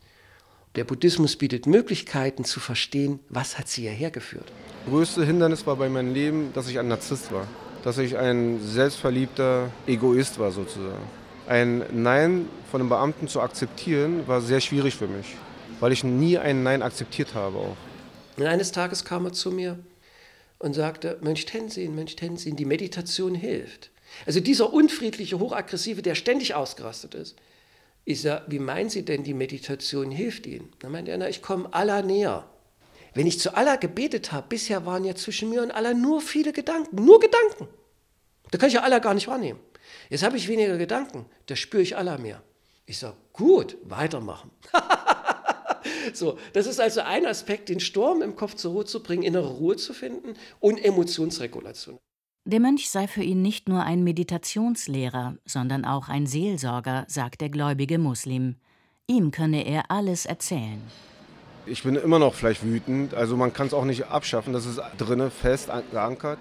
Der 0.76 0.86
Buddhismus 0.86 1.36
bietet 1.36 1.68
Möglichkeiten 1.68 2.46
zu 2.46 2.60
verstehen, 2.60 3.20
was 3.30 3.60
hat 3.60 3.68
sie 3.68 3.84
hierher 3.84 4.10
geführt. 4.10 4.52
Das 4.86 4.92
größte 4.92 5.24
Hindernis 5.24 5.68
war 5.68 5.76
bei 5.76 5.88
meinem 5.88 6.12
Leben, 6.12 6.52
dass 6.54 6.68
ich 6.68 6.80
ein 6.80 6.88
Narzisst 6.88 7.32
war. 7.32 7.48
Dass 7.84 8.00
ich 8.00 8.18
ein 8.18 8.60
selbstverliebter 8.60 9.70
Egoist 9.86 10.40
war 10.40 10.52
sozusagen. 10.52 11.04
Ein 11.48 11.84
Nein 11.92 12.48
von 12.72 12.82
einem 12.82 12.90
Beamten 12.90 13.28
zu 13.28 13.42
akzeptieren, 13.42 14.28
war 14.28 14.42
sehr 14.42 14.62
schwierig 14.62 14.96
für 14.96 15.08
mich, 15.08 15.36
weil 15.80 15.92
ich 15.92 16.04
nie 16.04 16.38
ein 16.38 16.64
Nein 16.64 16.82
akzeptiert 16.82 17.34
habe 17.34 17.58
auch. 17.58 17.78
Und 18.38 18.46
eines 18.46 18.72
Tages 18.72 19.04
kam 19.04 19.26
er 19.26 19.34
zu 19.34 19.52
mir 19.52 19.78
und 20.60 20.74
sagte, 20.74 21.18
Mönch 21.22 21.46
Tenzin, 21.46 21.96
Mönch 21.96 22.16
Tenzin, 22.16 22.56
die 22.56 22.66
Meditation 22.66 23.36
hilft. 23.36 23.92
Also 24.26 24.40
dieser 24.40 24.72
unfriedliche, 24.72 25.40
hochaggressive, 25.40 26.02
der 26.02 26.16
ständig 26.16 26.56
ausgerastet 26.56 27.16
ist, 27.16 27.36
ich 28.06 28.22
sage, 28.22 28.44
wie 28.48 28.60
meinen 28.60 28.90
Sie 28.90 29.06
denn, 29.06 29.24
die 29.24 29.34
Meditation 29.34 30.12
hilft 30.12 30.46
Ihnen? 30.46 30.72
Dann 30.80 30.92
meint 30.92 31.08
er, 31.08 31.18
na, 31.18 31.30
ich 31.30 31.42
komme 31.42 31.74
Allah 31.74 32.02
näher. 32.02 32.46
Wenn 33.14 33.28
ich 33.28 33.40
zu 33.40 33.56
Allah 33.56 33.78
gebetet 33.78 34.32
habe, 34.32 34.48
bisher 34.50 34.86
waren 34.86 35.06
ja 35.06 35.16
zwischen 35.16 35.50
mir 35.50 35.62
und 35.62 35.72
Allah 35.72 35.94
nur 35.94 36.20
viele 36.20 36.52
Gedanken, 36.52 37.04
nur 37.04 37.20
Gedanken. 37.20 37.68
Da 38.52 38.58
kann 38.58 38.68
ich 38.68 38.76
ja 38.76 38.82
Allah 38.82 39.00
gar 39.00 39.14
nicht 39.14 39.28
wahrnehmen. 39.28 39.60
Jetzt 40.14 40.22
habe 40.22 40.38
ich 40.38 40.48
weniger 40.48 40.78
Gedanken, 40.78 41.26
da 41.48 41.56
spüre 41.56 41.82
ich 41.82 41.98
Allah 41.98 42.20
mehr. 42.20 42.44
Ich 42.86 43.00
sage, 43.00 43.16
gut, 43.34 43.78
weitermachen. 43.84 44.52
so, 46.14 46.38
das 46.54 46.68
ist 46.68 46.80
also 46.80 47.02
ein 47.02 47.26
Aspekt, 47.26 47.68
den 47.68 47.80
Sturm 47.80 48.22
im 48.22 48.36
Kopf 48.36 48.54
zur 48.54 48.74
Ruhe 48.74 48.86
zu 48.86 49.02
bringen, 49.02 49.24
innere 49.24 49.48
Ruhe 49.48 49.76
zu 49.76 49.92
finden 49.92 50.36
und 50.60 50.78
Emotionsregulation. 50.78 51.98
Der 52.46 52.60
Mönch 52.60 52.92
sei 52.92 53.08
für 53.08 53.24
ihn 53.24 53.42
nicht 53.42 53.68
nur 53.68 53.82
ein 53.82 54.04
Meditationslehrer, 54.04 55.38
sondern 55.46 55.84
auch 55.84 56.10
ein 56.10 56.28
Seelsorger, 56.28 57.06
sagt 57.08 57.42
der 57.42 57.50
gläubige 57.50 57.98
Muslim. 57.98 58.58
Ihm 59.08 59.32
könne 59.32 59.66
er 59.66 59.90
alles 59.90 60.28
erzählen. 60.28 60.80
Ich 61.66 61.82
bin 61.82 61.96
immer 61.96 62.20
noch 62.20 62.36
vielleicht 62.36 62.64
wütend, 62.64 63.16
also 63.16 63.36
man 63.36 63.52
kann 63.52 63.66
es 63.66 63.74
auch 63.74 63.86
nicht 63.86 64.06
abschaffen, 64.06 64.54
das 64.54 64.68
ist 64.68 64.80
drinne 65.00 65.32
fest 65.32 65.72
verankert. 65.90 66.38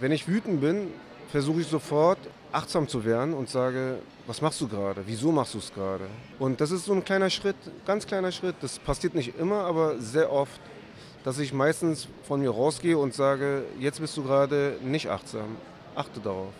Wenn 0.00 0.12
ich 0.12 0.28
wütend 0.28 0.60
bin, 0.60 0.88
versuche 1.30 1.62
ich 1.62 1.66
sofort 1.66 2.18
achtsam 2.52 2.88
zu 2.88 3.04
werden 3.04 3.34
und 3.34 3.48
sage, 3.48 3.98
was 4.26 4.40
machst 4.40 4.60
du 4.60 4.68
gerade? 4.68 5.02
Wieso 5.06 5.32
machst 5.32 5.54
du 5.54 5.58
es 5.58 5.72
gerade? 5.72 6.06
Und 6.38 6.60
das 6.60 6.70
ist 6.70 6.84
so 6.84 6.92
ein 6.92 7.04
kleiner 7.04 7.30
Schritt, 7.30 7.56
ganz 7.86 8.06
kleiner 8.06 8.32
Schritt. 8.32 8.56
Das 8.60 8.78
passiert 8.78 9.14
nicht 9.14 9.38
immer, 9.38 9.64
aber 9.64 9.98
sehr 10.00 10.32
oft 10.32 10.60
dass 11.24 11.38
ich 11.38 11.52
meistens 11.52 12.08
von 12.22 12.40
mir 12.40 12.50
rausgehe 12.50 12.96
und 12.96 13.14
sage, 13.14 13.64
jetzt 13.78 14.00
bist 14.00 14.16
du 14.16 14.22
gerade 14.22 14.78
nicht 14.82 15.10
achtsam. 15.10 15.56
Achte 15.94 16.20
darauf. 16.20 16.52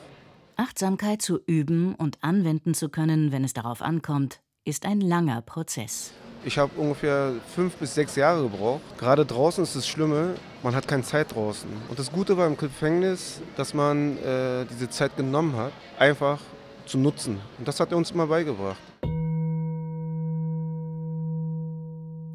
Achtsamkeit 0.57 1.23
zu 1.23 1.38
üben 1.47 1.95
und 1.95 2.18
anwenden 2.23 2.75
zu 2.75 2.88
können, 2.88 3.30
wenn 3.30 3.45
es 3.45 3.54
darauf 3.54 3.80
ankommt, 3.80 4.40
ist 4.64 4.85
ein 4.85 5.00
langer 5.00 5.40
Prozess. 5.40 6.12
Ich 6.49 6.57
habe 6.57 6.73
ungefähr 6.81 7.35
fünf 7.55 7.76
bis 7.76 7.95
sechs 7.95 8.17
Jahre 8.17 8.45
gebraucht. 8.45 8.81
Gerade 8.97 9.26
draußen 9.26 9.62
ist 9.62 9.76
das 9.76 9.87
Schlimme, 9.87 10.35
man 10.62 10.75
hat 10.75 10.88
keine 10.88 11.02
Zeit 11.02 11.35
draußen. 11.35 11.69
Und 11.90 11.99
das 11.99 12.11
Gute 12.11 12.38
war 12.38 12.47
im 12.47 12.57
Gefängnis, 12.57 13.43
dass 13.59 13.75
man 13.75 14.17
äh, 14.17 14.64
diese 14.64 14.88
Zeit 14.88 15.14
genommen 15.14 15.55
hat, 15.55 15.73
einfach 15.99 16.40
zu 16.87 16.97
nutzen. 16.97 17.38
Und 17.59 17.69
das 17.69 17.78
hat 17.81 17.93
er 17.93 17.99
uns 17.99 18.12
immer 18.12 18.28
beigebracht. 18.28 18.78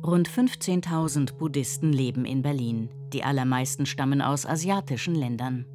Rund 0.05 0.29
15.000 0.29 1.33
Buddhisten 1.33 1.91
leben 1.91 2.25
in 2.25 2.43
Berlin. 2.43 2.89
Die 3.13 3.23
allermeisten 3.23 3.87
stammen 3.87 4.21
aus 4.21 4.45
asiatischen 4.45 5.15
Ländern. 5.15 5.65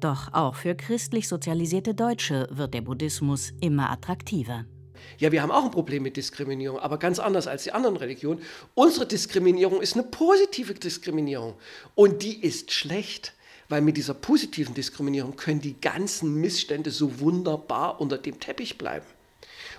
Doch 0.00 0.32
auch 0.32 0.54
für 0.54 0.74
christlich 0.74 1.28
sozialisierte 1.28 1.94
Deutsche 1.94 2.48
wird 2.50 2.72
der 2.72 2.80
Buddhismus 2.80 3.52
immer 3.60 3.90
attraktiver. 3.90 4.64
Ja, 5.18 5.32
wir 5.32 5.42
haben 5.42 5.50
auch 5.50 5.64
ein 5.64 5.70
Problem 5.70 6.02
mit 6.02 6.16
Diskriminierung, 6.16 6.78
aber 6.78 6.98
ganz 6.98 7.18
anders 7.18 7.46
als 7.46 7.64
die 7.64 7.72
anderen 7.72 7.96
Religionen. 7.96 8.42
Unsere 8.74 9.06
Diskriminierung 9.06 9.80
ist 9.80 9.94
eine 9.94 10.04
positive 10.04 10.74
Diskriminierung 10.74 11.54
und 11.94 12.22
die 12.22 12.42
ist 12.42 12.72
schlecht, 12.72 13.34
weil 13.68 13.82
mit 13.82 13.96
dieser 13.96 14.14
positiven 14.14 14.74
Diskriminierung 14.74 15.36
können 15.36 15.60
die 15.60 15.80
ganzen 15.80 16.34
Missstände 16.34 16.90
so 16.90 17.20
wunderbar 17.20 18.00
unter 18.00 18.18
dem 18.18 18.40
Teppich 18.40 18.78
bleiben. 18.78 19.06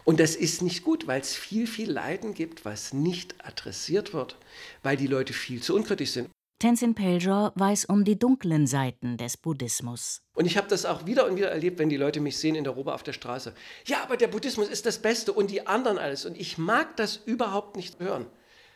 Und 0.03 0.19
das 0.19 0.35
ist 0.35 0.61
nicht 0.61 0.83
gut, 0.83 1.07
weil 1.07 1.21
es 1.21 1.35
viel, 1.35 1.67
viel 1.67 1.91
Leiden 1.91 2.33
gibt, 2.33 2.65
was 2.65 2.93
nicht 2.93 3.35
adressiert 3.45 4.13
wird, 4.13 4.37
weil 4.81 4.97
die 4.97 5.07
Leute 5.07 5.33
viel 5.33 5.61
zu 5.61 5.75
unkritisch 5.75 6.11
sind. 6.11 6.29
Tenzin 6.61 6.93
Peljor 6.93 7.53
weiß 7.55 7.85
um 7.85 8.03
die 8.03 8.19
dunklen 8.19 8.67
Seiten 8.67 9.17
des 9.17 9.35
Buddhismus. 9.35 10.21
Und 10.35 10.45
ich 10.45 10.57
habe 10.57 10.67
das 10.67 10.85
auch 10.85 11.07
wieder 11.07 11.27
und 11.27 11.35
wieder 11.35 11.49
erlebt, 11.49 11.79
wenn 11.79 11.89
die 11.89 11.97
Leute 11.97 12.19
mich 12.19 12.37
sehen 12.37 12.53
in 12.53 12.63
der 12.63 12.73
Robe 12.73 12.93
auf 12.93 13.01
der 13.01 13.13
Straße. 13.13 13.55
Ja, 13.87 14.03
aber 14.03 14.15
der 14.15 14.27
Buddhismus 14.27 14.69
ist 14.69 14.85
das 14.85 15.01
Beste 15.01 15.33
und 15.33 15.49
die 15.49 15.65
anderen 15.65 15.97
alles. 15.97 16.23
Und 16.23 16.37
ich 16.39 16.59
mag 16.59 16.95
das 16.97 17.15
überhaupt 17.15 17.77
nicht 17.77 17.99
hören. 17.99 18.27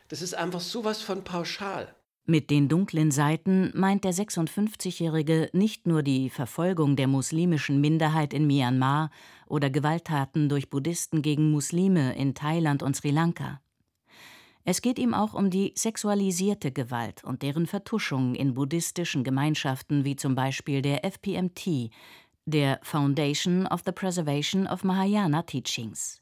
Das 0.07 0.23
ist 0.23 0.33
einfach 0.33 0.61
sowas 0.61 1.03
von 1.03 1.23
pauschal. 1.23 1.93
Mit 2.25 2.49
den 2.49 2.69
dunklen 2.69 3.11
Seiten 3.11 3.71
meint 3.75 4.03
der 4.03 4.15
56-Jährige 4.15 5.51
nicht 5.53 5.85
nur 5.85 6.01
die 6.01 6.31
Verfolgung 6.31 6.95
der 6.95 7.05
muslimischen 7.05 7.79
Minderheit 7.81 8.33
in 8.33 8.47
Myanmar 8.47 9.11
oder 9.45 9.69
Gewalttaten 9.69 10.49
durch 10.49 10.71
Buddhisten 10.71 11.21
gegen 11.21 11.51
Muslime 11.51 12.15
in 12.15 12.33
Thailand 12.33 12.81
und 12.81 12.95
Sri 12.95 13.11
Lanka. 13.11 13.61
Es 14.67 14.81
geht 14.81 14.97
ihm 14.97 15.13
auch 15.13 15.35
um 15.35 15.51
die 15.51 15.73
sexualisierte 15.75 16.71
Gewalt 16.71 17.23
und 17.23 17.43
deren 17.43 17.67
Vertuschung 17.67 18.33
in 18.33 18.55
buddhistischen 18.55 19.23
Gemeinschaften 19.23 20.05
wie 20.05 20.15
zum 20.15 20.33
Beispiel 20.33 20.81
der 20.81 21.05
FPMT, 21.05 21.91
der 22.45 22.79
Foundation 22.81 23.67
of 23.67 23.83
the 23.85 23.91
Preservation 23.91 24.65
of 24.65 24.83
Mahayana 24.83 25.43
Teachings. 25.43 26.19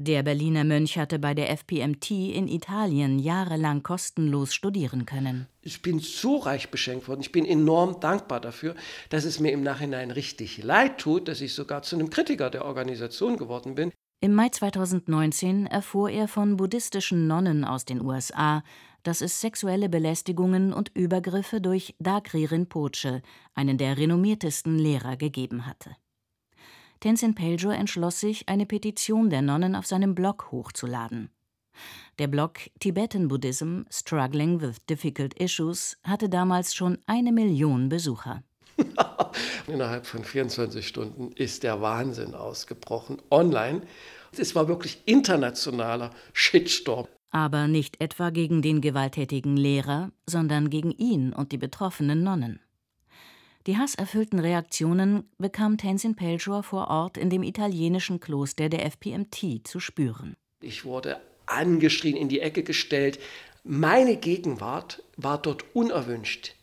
Der 0.00 0.24
Berliner 0.24 0.64
Mönch 0.64 0.98
hatte 0.98 1.20
bei 1.20 1.32
der 1.32 1.50
FPMT 1.50 2.10
in 2.10 2.48
Italien 2.48 3.20
jahrelang 3.20 3.84
kostenlos 3.84 4.52
studieren 4.52 5.06
können. 5.06 5.46
Ich 5.62 5.80
bin 5.80 6.00
so 6.00 6.38
reich 6.38 6.70
beschenkt 6.70 7.06
worden. 7.06 7.20
Ich 7.20 7.30
bin 7.30 7.44
enorm 7.44 8.00
dankbar 8.00 8.40
dafür, 8.40 8.74
dass 9.10 9.24
es 9.24 9.38
mir 9.38 9.52
im 9.52 9.62
Nachhinein 9.62 10.10
richtig 10.10 10.62
leid 10.64 10.98
tut, 10.98 11.28
dass 11.28 11.40
ich 11.40 11.54
sogar 11.54 11.82
zu 11.82 11.94
einem 11.94 12.10
Kritiker 12.10 12.50
der 12.50 12.64
Organisation 12.64 13.36
geworden 13.36 13.76
bin. 13.76 13.92
Im 14.20 14.34
Mai 14.34 14.48
2019 14.48 15.66
erfuhr 15.66 16.10
er 16.10 16.26
von 16.26 16.56
buddhistischen 16.56 17.28
Nonnen 17.28 17.64
aus 17.64 17.84
den 17.84 18.02
USA, 18.02 18.64
dass 19.04 19.20
es 19.20 19.40
sexuelle 19.40 19.88
Belästigungen 19.88 20.72
und 20.72 20.90
Übergriffe 20.96 21.60
durch 21.60 21.94
Dagri 22.00 22.44
Rinpoche, 22.44 23.22
einen 23.54 23.78
der 23.78 23.96
renommiertesten 23.96 24.76
Lehrer, 24.76 25.16
gegeben 25.16 25.66
hatte. 25.66 25.94
Tenzin 26.98 27.36
Peljo 27.36 27.70
entschloss 27.70 28.18
sich, 28.18 28.48
eine 28.48 28.66
Petition 28.66 29.30
der 29.30 29.40
Nonnen 29.42 29.76
auf 29.76 29.86
seinem 29.86 30.16
Blog 30.16 30.50
hochzuladen. 30.50 31.30
Der 32.18 32.26
Blog 32.26 32.58
Tibetan 32.80 33.28
Buddhism 33.28 33.82
Struggling 33.88 34.60
with 34.60 34.84
Difficult 34.90 35.34
Issues 35.34 35.96
hatte 36.02 36.28
damals 36.28 36.74
schon 36.74 36.98
eine 37.06 37.30
Million 37.30 37.88
Besucher. 37.88 38.42
Innerhalb 39.66 40.06
von 40.06 40.24
24 40.24 40.86
Stunden 40.86 41.32
ist 41.32 41.62
der 41.62 41.80
Wahnsinn 41.80 42.34
ausgebrochen, 42.34 43.18
online. 43.30 43.82
Es 44.36 44.54
war 44.54 44.68
wirklich 44.68 45.02
internationaler 45.06 46.10
Shitstorm. 46.32 47.06
Aber 47.30 47.68
nicht 47.68 48.00
etwa 48.00 48.30
gegen 48.30 48.62
den 48.62 48.80
gewalttätigen 48.80 49.56
Lehrer, 49.56 50.10
sondern 50.26 50.70
gegen 50.70 50.92
ihn 50.92 51.32
und 51.32 51.52
die 51.52 51.58
betroffenen 51.58 52.22
Nonnen. 52.22 52.60
Die 53.66 53.76
hasserfüllten 53.76 54.38
Reaktionen 54.38 55.24
bekam 55.36 55.76
Tenzin 55.76 56.16
Pelchor 56.16 56.62
vor 56.62 56.88
Ort 56.88 57.18
in 57.18 57.28
dem 57.28 57.42
italienischen 57.42 58.18
Kloster 58.18 58.70
der 58.70 58.86
FPMT 58.86 59.66
zu 59.66 59.78
spüren. 59.78 60.36
Ich 60.62 60.86
wurde 60.86 61.20
angeschrien, 61.44 62.16
in 62.16 62.28
die 62.28 62.40
Ecke 62.40 62.62
gestellt, 62.62 63.18
meine 63.64 64.16
Gegenwart 64.16 65.02
war 65.16 65.36
dort 65.36 65.64
unerwünscht. 65.74 66.54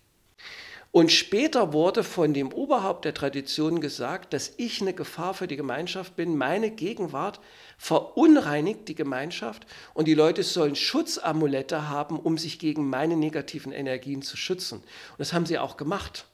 Und 0.96 1.12
später 1.12 1.74
wurde 1.74 2.06
von 2.06 2.34
dem 2.34 2.54
Oberhaupt 2.54 3.04
der 3.04 3.14
Tradition 3.14 3.82
gesagt, 3.82 4.32
dass 4.32 4.54
ich 4.56 4.80
eine 4.80 4.94
Gefahr 4.94 5.34
für 5.34 5.46
die 5.46 5.58
Gemeinschaft 5.58 6.16
bin. 6.16 6.38
Meine 6.38 6.72
Gegenwart 6.72 7.42
verunreinigt 7.78 8.88
die 8.88 8.96
Gemeinschaft 8.96 9.68
und 9.94 10.08
die 10.08 10.14
Leute 10.14 10.42
sollen 10.42 10.78
Schutzamulette 10.78 11.90
haben, 11.90 12.18
um 12.18 12.38
sich 12.38 12.60
gegen 12.60 12.90
meine 12.90 13.18
negativen 13.18 13.74
Energien 13.74 14.22
zu 14.22 14.38
schützen. 14.38 14.78
Und 14.78 15.20
das 15.20 15.34
haben 15.34 15.46
sie 15.46 15.60
auch 15.60 15.76
gemacht. 15.76 16.28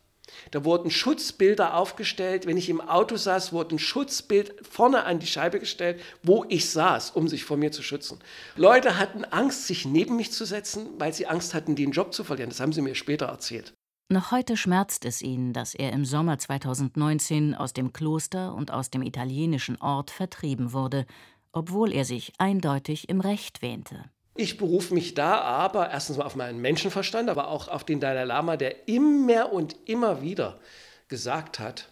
Da 0.52 0.64
wurden 0.64 0.92
Schutzbilder 0.92 1.74
aufgestellt. 1.74 2.46
Wenn 2.46 2.58
ich 2.58 2.70
im 2.70 2.82
Auto 2.82 3.18
saß, 3.18 3.54
wurde 3.54 3.74
ein 3.74 3.80
Schutzbild 3.80 4.54
vorne 4.62 5.06
an 5.06 5.18
die 5.18 5.26
Scheibe 5.26 5.60
gestellt, 5.60 6.00
wo 6.22 6.46
ich 6.50 6.70
saß, 6.70 7.10
um 7.10 7.28
sich 7.28 7.46
vor 7.46 7.58
mir 7.58 7.72
zu 7.72 7.82
schützen. 7.82 8.20
Leute 8.56 9.00
hatten 9.00 9.26
Angst, 9.26 9.66
sich 9.66 9.88
neben 9.88 10.18
mich 10.18 10.32
zu 10.32 10.46
setzen, 10.46 10.88
weil 11.00 11.14
sie 11.14 11.26
Angst 11.26 11.56
hatten, 11.56 11.76
den 11.76 11.94
Job 11.94 12.14
zu 12.14 12.24
verlieren. 12.24 12.52
Das 12.52 12.60
haben 12.60 12.74
sie 12.74 12.84
mir 12.84 12.94
später 12.94 13.26
erzählt. 13.26 13.74
Noch 14.12 14.32
heute 14.32 14.58
schmerzt 14.58 15.06
es 15.06 15.22
ihn, 15.22 15.54
dass 15.54 15.74
er 15.74 15.94
im 15.94 16.04
Sommer 16.04 16.38
2019 16.38 17.56
aus 17.56 17.72
dem 17.72 17.94
Kloster 17.94 18.54
und 18.54 18.70
aus 18.70 18.90
dem 18.90 19.04
italienischen 19.04 19.82
Ort 19.82 20.12
vertrieben 20.12 20.74
wurde, 20.74 21.06
obwohl 21.54 21.94
er 21.94 22.04
sich 22.04 22.34
eindeutig 22.38 23.08
im 23.08 23.22
Recht 23.22 23.62
wähnte. 23.62 24.04
Ich 24.36 24.58
berufe 24.58 24.94
mich 24.94 25.14
da 25.14 25.40
aber 25.40 25.92
erstens 25.92 26.18
mal 26.18 26.26
auf 26.26 26.36
meinen 26.36 26.60
Menschenverstand, 26.60 27.30
aber 27.30 27.48
auch 27.48 27.70
auf 27.70 27.86
den 27.86 28.02
Dalai 28.02 28.26
Lama, 28.26 28.58
der 28.58 28.90
immer 28.90 29.54
und 29.54 29.78
immer 29.86 30.22
wieder 30.22 30.60
gesagt 31.08 31.60
hat, 31.60 31.88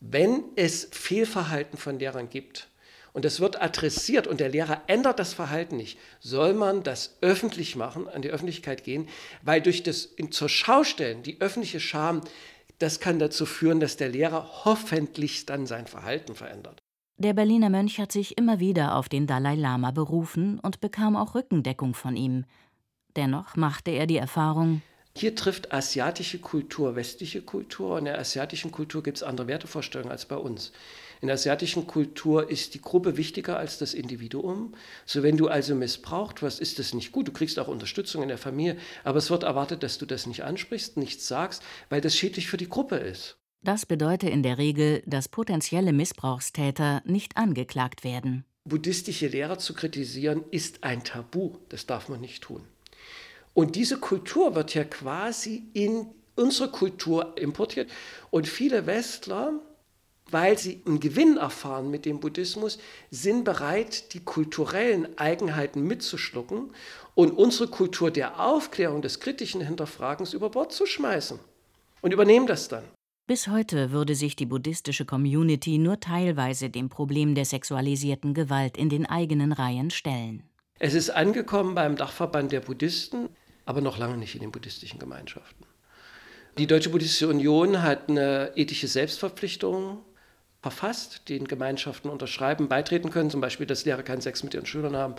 wenn 0.00 0.42
es 0.56 0.88
Fehlverhalten 0.90 1.78
von 1.78 2.00
Lehrern 2.00 2.28
gibt, 2.28 2.68
und 3.18 3.24
das 3.24 3.40
wird 3.40 3.60
adressiert 3.60 4.28
und 4.28 4.38
der 4.38 4.48
Lehrer 4.48 4.82
ändert 4.86 5.18
das 5.18 5.32
Verhalten 5.32 5.76
nicht, 5.76 5.98
soll 6.20 6.54
man 6.54 6.84
das 6.84 7.18
öffentlich 7.20 7.74
machen, 7.74 8.06
an 8.06 8.22
die 8.22 8.28
Öffentlichkeit 8.28 8.84
gehen, 8.84 9.08
weil 9.42 9.60
durch 9.60 9.82
das 9.82 10.10
zur 10.30 10.48
Schaustellen, 10.48 11.24
die 11.24 11.40
öffentliche 11.40 11.80
Scham, 11.80 12.20
das 12.78 13.00
kann 13.00 13.18
dazu 13.18 13.44
führen, 13.44 13.80
dass 13.80 13.96
der 13.96 14.08
Lehrer 14.08 14.48
hoffentlich 14.64 15.46
dann 15.46 15.66
sein 15.66 15.88
Verhalten 15.88 16.36
verändert. 16.36 16.78
Der 17.16 17.32
Berliner 17.32 17.70
Mönch 17.70 17.98
hat 17.98 18.12
sich 18.12 18.38
immer 18.38 18.60
wieder 18.60 18.94
auf 18.94 19.08
den 19.08 19.26
Dalai 19.26 19.56
Lama 19.56 19.90
berufen 19.90 20.60
und 20.60 20.80
bekam 20.80 21.16
auch 21.16 21.34
Rückendeckung 21.34 21.94
von 21.94 22.14
ihm. 22.14 22.44
Dennoch 23.16 23.56
machte 23.56 23.90
er 23.90 24.06
die 24.06 24.18
Erfahrung, 24.18 24.80
hier 25.18 25.34
trifft 25.34 25.72
asiatische 25.72 26.38
Kultur 26.38 26.94
westliche 26.94 27.42
Kultur 27.42 27.94
und 27.94 27.98
in 27.98 28.04
der 28.04 28.20
asiatischen 28.20 28.70
Kultur 28.70 29.02
gibt 29.02 29.16
es 29.16 29.24
andere 29.24 29.48
Wertevorstellungen 29.48 30.12
als 30.12 30.26
bei 30.26 30.36
uns. 30.36 30.70
In 31.20 31.28
der 31.28 31.34
asiatischen 31.34 31.86
Kultur 31.86 32.48
ist 32.50 32.74
die 32.74 32.80
Gruppe 32.80 33.16
wichtiger 33.16 33.58
als 33.58 33.78
das 33.78 33.94
Individuum. 33.94 34.74
So 35.04 35.22
wenn 35.22 35.36
du 35.36 35.48
also 35.48 35.74
missbraucht 35.74 36.42
wirst, 36.42 36.60
ist 36.60 36.78
das 36.78 36.94
nicht 36.94 37.12
gut. 37.12 37.28
Du 37.28 37.32
kriegst 37.32 37.58
auch 37.58 37.68
Unterstützung 37.68 38.22
in 38.22 38.28
der 38.28 38.38
Familie, 38.38 38.76
aber 39.04 39.18
es 39.18 39.30
wird 39.30 39.42
erwartet, 39.42 39.82
dass 39.82 39.98
du 39.98 40.06
das 40.06 40.26
nicht 40.26 40.44
ansprichst, 40.44 40.96
nichts 40.96 41.26
sagst, 41.26 41.62
weil 41.88 42.00
das 42.00 42.16
schädlich 42.16 42.48
für 42.48 42.56
die 42.56 42.68
Gruppe 42.68 42.96
ist. 42.96 43.36
Das 43.62 43.86
bedeutet 43.86 44.30
in 44.30 44.42
der 44.42 44.58
Regel, 44.58 45.02
dass 45.06 45.28
potenzielle 45.28 45.92
Missbrauchstäter 45.92 47.02
nicht 47.04 47.36
angeklagt 47.36 48.04
werden. 48.04 48.44
Buddhistische 48.64 49.26
Lehrer 49.26 49.58
zu 49.58 49.74
kritisieren 49.74 50.44
ist 50.50 50.84
ein 50.84 51.02
Tabu. 51.02 51.56
Das 51.68 51.86
darf 51.86 52.08
man 52.08 52.20
nicht 52.20 52.42
tun. 52.42 52.62
Und 53.54 53.74
diese 53.74 53.98
Kultur 53.98 54.54
wird 54.54 54.74
ja 54.74 54.84
quasi 54.84 55.64
in 55.72 56.06
unsere 56.36 56.70
Kultur 56.70 57.36
importiert. 57.36 57.90
Und 58.30 58.46
viele 58.46 58.86
Westler 58.86 59.54
weil 60.30 60.58
sie 60.58 60.82
einen 60.86 61.00
Gewinn 61.00 61.36
erfahren 61.36 61.90
mit 61.90 62.04
dem 62.04 62.20
Buddhismus, 62.20 62.78
sind 63.10 63.44
bereit, 63.44 64.12
die 64.14 64.20
kulturellen 64.20 65.18
Eigenheiten 65.18 65.82
mitzuschlucken 65.82 66.70
und 67.14 67.32
unsere 67.32 67.68
Kultur 67.68 68.10
der 68.10 68.40
Aufklärung, 68.40 69.02
des 69.02 69.20
kritischen 69.20 69.60
Hinterfragens 69.60 70.34
über 70.34 70.50
Bord 70.50 70.72
zu 70.72 70.86
schmeißen 70.86 71.38
und 72.00 72.12
übernehmen 72.12 72.46
das 72.46 72.68
dann. 72.68 72.84
Bis 73.26 73.46
heute 73.46 73.90
würde 73.90 74.14
sich 74.14 74.36
die 74.36 74.46
buddhistische 74.46 75.04
Community 75.04 75.76
nur 75.76 76.00
teilweise 76.00 76.70
dem 76.70 76.88
Problem 76.88 77.34
der 77.34 77.44
sexualisierten 77.44 78.32
Gewalt 78.32 78.78
in 78.78 78.88
den 78.88 79.04
eigenen 79.04 79.52
Reihen 79.52 79.90
stellen. 79.90 80.44
Es 80.78 80.94
ist 80.94 81.10
angekommen 81.10 81.74
beim 81.74 81.96
Dachverband 81.96 82.52
der 82.52 82.60
Buddhisten, 82.60 83.28
aber 83.66 83.82
noch 83.82 83.98
lange 83.98 84.16
nicht 84.16 84.34
in 84.34 84.40
den 84.40 84.50
buddhistischen 84.50 84.98
Gemeinschaften. 84.98 85.66
Die 86.56 86.66
Deutsche 86.66 86.88
Buddhistische 86.88 87.28
Union 87.28 87.82
hat 87.82 88.08
eine 88.08 88.52
ethische 88.56 88.88
Selbstverpflichtung 88.88 89.98
verfasst, 90.60 91.28
den 91.28 91.46
Gemeinschaften 91.46 92.10
unterschreiben, 92.10 92.68
beitreten 92.68 93.10
können, 93.10 93.30
zum 93.30 93.40
Beispiel, 93.40 93.66
dass 93.66 93.84
Lehrer 93.84 94.02
keinen 94.02 94.20
Sex 94.20 94.42
mit 94.42 94.54
ihren 94.54 94.66
Schülern 94.66 94.96
haben. 94.96 95.14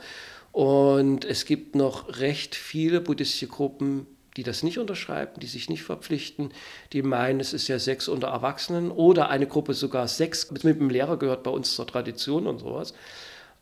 Und 0.52 1.26
es 1.26 1.46
gibt 1.46 1.76
noch 1.76 2.20
recht 2.20 2.56
viele 2.56 3.02
buddhistische 3.02 3.48
Gruppen, 3.48 4.08
die 4.38 4.44
das 4.44 4.64
nicht 4.64 4.78
unterschreiben, 4.78 5.40
die 5.40 5.48
sich 5.48 5.70
nicht 5.70 5.84
verpflichten, 5.84 6.52
die 6.94 7.02
meinen, 7.02 7.40
es 7.40 7.54
ist 7.54 7.68
ja 7.68 7.80
Sex 7.80 8.08
unter 8.08 8.28
Erwachsenen 8.28 8.92
oder 8.92 9.30
eine 9.30 9.48
Gruppe 9.48 9.74
sogar 9.74 10.08
Sex 10.08 10.52
mit 10.52 10.64
dem 10.64 10.90
Lehrer 10.90 11.18
gehört 11.18 11.44
bei 11.44 11.52
uns 11.52 11.76
zur 11.76 11.88
Tradition 11.88 12.48
und 12.48 12.60
sowas. 12.60 12.94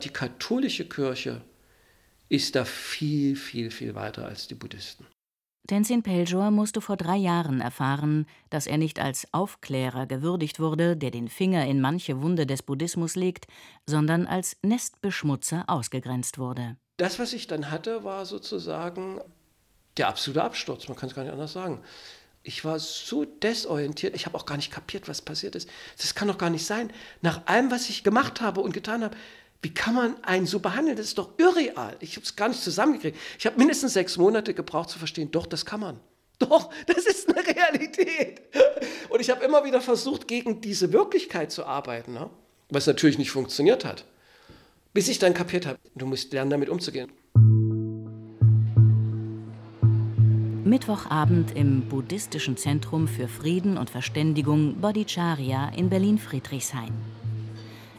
Die 0.02 0.10
katholische 0.10 0.88
Kirche 0.88 1.42
ist 2.30 2.56
da 2.56 2.66
viel, 2.66 3.36
viel, 3.36 3.72
viel 3.72 3.96
weiter 3.96 4.26
als 4.26 4.48
die 4.48 4.56
Buddhisten. 4.56 5.08
Tenzin 5.68 6.02
Peljor 6.02 6.50
musste 6.50 6.80
vor 6.80 6.96
drei 6.96 7.18
Jahren 7.18 7.60
erfahren, 7.60 8.26
dass 8.50 8.68
er 8.68 8.78
nicht 8.78 9.00
als 9.00 9.28
Aufklärer 9.34 10.06
gewürdigt 10.06 10.62
wurde, 10.62 10.96
der 10.96 11.12
den 11.12 11.28
Finger 11.28 11.66
in 11.66 11.82
manche 11.82 12.22
Wunde 12.22 12.46
des 12.46 12.64
Buddhismus 12.64 13.16
legt, 13.16 13.48
sondern 13.86 14.28
als 14.28 14.56
Nestbeschmutzer 14.62 15.66
ausgegrenzt 15.68 16.40
wurde. 16.40 16.78
Das, 16.96 17.20
was 17.20 17.34
ich 17.34 17.48
dann 17.48 17.70
hatte, 17.70 18.06
war 18.06 18.26
sozusagen 18.26 19.20
der 19.98 20.08
absolute 20.08 20.44
Absturz, 20.44 20.88
man 20.88 20.98
kann 20.98 21.10
es 21.10 21.16
gar 21.16 21.24
nicht 21.24 21.34
anders 21.34 21.54
sagen. 21.54 21.82
Ich 22.44 22.64
war 22.64 22.80
so 22.80 23.26
desorientiert, 23.26 24.16
ich 24.16 24.26
habe 24.26 24.38
auch 24.38 24.46
gar 24.46 24.56
nicht 24.56 24.72
kapiert, 24.72 25.10
was 25.10 25.22
passiert 25.22 25.56
ist. 25.56 25.70
Das 25.98 26.16
kann 26.16 26.30
doch 26.30 26.38
gar 26.38 26.50
nicht 26.50 26.66
sein. 26.66 26.94
Nach 27.22 27.46
allem, 27.46 27.72
was 27.72 27.90
ich 27.90 28.06
gemacht 28.06 28.40
habe 28.40 28.62
und 28.62 28.74
getan 28.74 29.04
habe, 29.04 29.18
wie 29.62 29.74
kann 29.74 29.96
man 29.96 30.24
einen 30.24 30.46
so 30.46 30.60
behandeln? 30.60 30.98
Das 30.98 31.08
ist 31.08 31.18
doch 31.18 31.32
irreal. 31.38 31.98
Ich 32.00 32.16
habe 32.16 32.24
es 32.24 32.36
gar 32.36 32.50
nicht 32.50 32.62
zusammengekriegt. 32.62 33.18
Ich 33.40 33.46
habe 33.46 33.58
mindestens 33.58 33.94
sechs 33.94 34.18
Monate 34.18 34.54
gebraucht 34.54 34.90
zu 34.90 35.00
verstehen, 35.00 35.32
doch, 35.32 35.46
das 35.46 35.66
kann 35.66 35.80
man. 35.80 36.00
Doch, 36.40 36.70
das 36.86 37.06
ist 37.06 37.30
eine 37.30 37.46
Realität. 37.46 38.42
Und 39.10 39.20
ich 39.20 39.30
habe 39.30 39.44
immer 39.44 39.66
wieder 39.66 39.82
versucht, 39.82 40.28
gegen 40.28 40.62
diese 40.62 40.94
Wirklichkeit 40.94 41.52
zu 41.52 41.66
arbeiten, 41.66 42.14
ne? 42.14 42.30
was 42.70 42.86
natürlich 42.86 43.18
nicht 43.18 43.32
funktioniert 43.32 43.86
hat. 43.86 44.06
Bis 44.94 45.08
ich 45.08 45.20
dann 45.20 45.34
kapiert 45.34 45.66
habe, 45.66 45.80
du 45.96 46.06
musst 46.06 46.32
lernen, 46.34 46.52
damit 46.52 46.70
umzugehen. 46.70 47.12
Mittwochabend 50.64 51.56
im 51.56 51.88
Buddhistischen 51.88 52.58
Zentrum 52.58 53.08
für 53.08 53.28
Frieden 53.28 53.78
und 53.78 53.90
Verständigung 53.90 54.76
Bodhicharya 54.82 55.70
in 55.70 55.90
Berlin-Friedrichshain. 55.90 57.17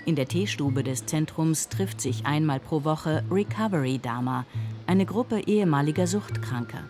In 0.09 0.17
der 0.17 0.27
Teestube 0.27 0.83
des 0.83 1.05
Zentrums 1.05 1.69
trifft 1.69 2.01
sich 2.01 2.25
einmal 2.25 2.61
pro 2.61 2.83
Woche 2.83 3.23
Recovery 3.31 3.99
Dharma, 3.99 4.47
eine 4.87 5.05
Gruppe 5.05 5.41
ehemaliger 5.41 6.07
Suchtkranker. 6.07 6.85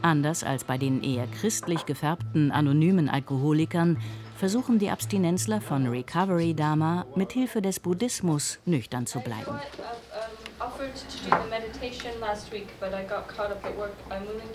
Anders 0.00 0.42
als 0.42 0.64
bei 0.64 0.78
den 0.78 1.02
eher 1.02 1.26
christlich 1.26 1.84
gefärbten 1.84 2.50
anonymen 2.50 3.10
Alkoholikern 3.10 3.98
versuchen 4.38 4.78
die 4.78 4.88
Abstinenzler 4.88 5.60
von 5.60 5.86
Recovery 5.86 6.54
Dharma 6.54 7.04
mit 7.14 7.32
Hilfe 7.32 7.60
des 7.60 7.78
Buddhismus 7.78 8.58
nüchtern 8.64 9.06
zu 9.06 9.20
bleiben. 9.20 9.60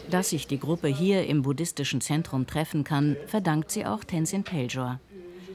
Dass 0.10 0.30
sich 0.32 0.48
die 0.48 0.60
Gruppe 0.60 0.88
hier 0.88 1.28
im 1.28 1.44
buddhistischen 1.44 2.02
Zentrum 2.02 2.48
treffen 2.48 2.84
kann, 2.84 3.16
verdankt 3.28 3.70
sie 3.70 3.86
auch 3.86 4.04
Tenzin 4.04 4.44
Peljor 4.44 5.00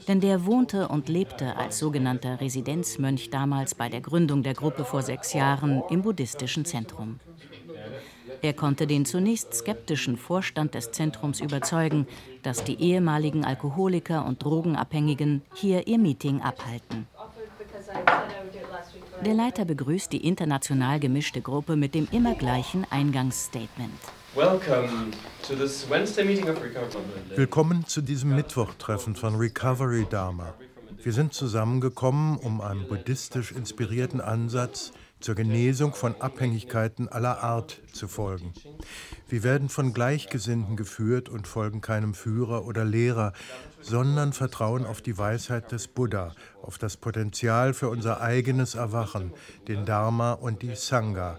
denn 0.09 0.21
der 0.21 0.47
wohnte 0.47 0.87
und 0.87 1.07
lebte 1.07 1.55
als 1.55 1.77
sogenannter 1.77 2.41
Residenzmönch 2.41 3.29
damals 3.29 3.75
bei 3.75 3.89
der 3.89 4.01
Gründung 4.01 4.41
der 4.41 4.55
Gruppe 4.55 4.83
vor 4.83 5.03
sechs 5.03 5.33
Jahren 5.33 5.83
im 5.91 6.01
buddhistischen 6.01 6.65
Zentrum. 6.65 7.19
Er 8.41 8.53
konnte 8.53 8.87
den 8.87 9.05
zunächst 9.05 9.53
skeptischen 9.53 10.17
Vorstand 10.17 10.73
des 10.73 10.91
Zentrums 10.91 11.41
überzeugen, 11.41 12.07
dass 12.41 12.63
die 12.63 12.81
ehemaligen 12.81 13.45
Alkoholiker 13.45 14.25
und 14.25 14.43
Drogenabhängigen 14.43 15.43
hier 15.53 15.85
ihr 15.85 15.99
Meeting 15.99 16.41
abhalten. 16.41 17.05
Der 19.23 19.33
Leiter 19.35 19.63
begrüßt 19.63 20.11
die 20.11 20.25
international 20.25 20.99
gemischte 20.99 21.41
Gruppe 21.41 21.75
mit 21.75 21.93
dem 21.93 22.07
immer 22.11 22.33
gleichen 22.33 22.83
Eingangsstatement. 22.89 23.99
Willkommen 27.35 27.85
zu 27.85 28.01
diesem 28.01 28.33
Mittwochtreffen 28.37 29.17
von 29.17 29.35
Recovery 29.35 30.07
Dharma. 30.09 30.53
Wir 31.03 31.11
sind 31.11 31.33
zusammengekommen, 31.33 32.37
um 32.37 32.61
einem 32.61 32.87
buddhistisch 32.87 33.51
inspirierten 33.51 34.21
Ansatz 34.21 34.93
zur 35.19 35.35
Genesung 35.35 35.93
von 35.93 36.15
Abhängigkeiten 36.21 37.09
aller 37.09 37.43
Art 37.43 37.81
zu 37.91 38.07
folgen. 38.07 38.53
Wir 39.27 39.43
werden 39.43 39.67
von 39.67 39.93
Gleichgesinnten 39.93 40.77
geführt 40.77 41.27
und 41.27 41.45
folgen 41.45 41.81
keinem 41.81 42.13
Führer 42.13 42.65
oder 42.65 42.85
Lehrer, 42.85 43.33
sondern 43.81 44.31
vertrauen 44.31 44.85
auf 44.85 45.01
die 45.01 45.17
Weisheit 45.17 45.73
des 45.73 45.89
Buddha, 45.89 46.33
auf 46.61 46.77
das 46.77 46.95
Potenzial 46.95 47.73
für 47.73 47.89
unser 47.89 48.21
eigenes 48.21 48.75
Erwachen, 48.75 49.33
den 49.67 49.83
Dharma 49.85 50.31
und 50.31 50.61
die 50.61 50.75
Sangha, 50.75 51.37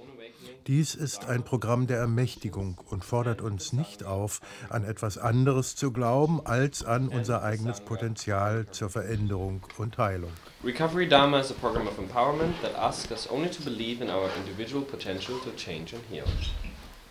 Dies 0.71 0.95
ist 0.95 1.27
ein 1.27 1.43
Programm 1.43 1.89
der 1.89 1.99
Ermächtigung 1.99 2.81
und 2.91 3.05
fordert 3.05 3.41
uns 3.41 3.73
nicht 3.73 4.05
auf, 4.05 4.41
an 4.69 4.85
etwas 4.85 5.19
anderes 5.19 5.75
zu 5.75 5.91
glauben, 5.91 6.41
als 6.47 6.85
an 6.85 7.09
unser 7.09 7.43
eigenes 7.43 7.81
Potenzial 7.81 8.67
zur 8.71 8.89
Veränderung 8.89 9.63
und 9.79 9.99
Heilung. 9.99 10.31
Recovery 10.63 11.09
Dharma 11.09 11.41
is 11.41 11.51
a 11.51 11.55
program 11.55 11.89
of 11.89 11.99
empowerment 11.99 12.55
that 12.63 12.77
asks 12.77 13.11
us 13.11 13.29
only 13.29 13.51
to 13.51 13.61
believe 13.65 14.01
in 14.01 14.11
our 14.11 14.31
individual 14.47 14.85
potential 14.85 15.41
to 15.41 15.51
change 15.57 15.93
and 15.93 16.05
heal. 16.09 16.23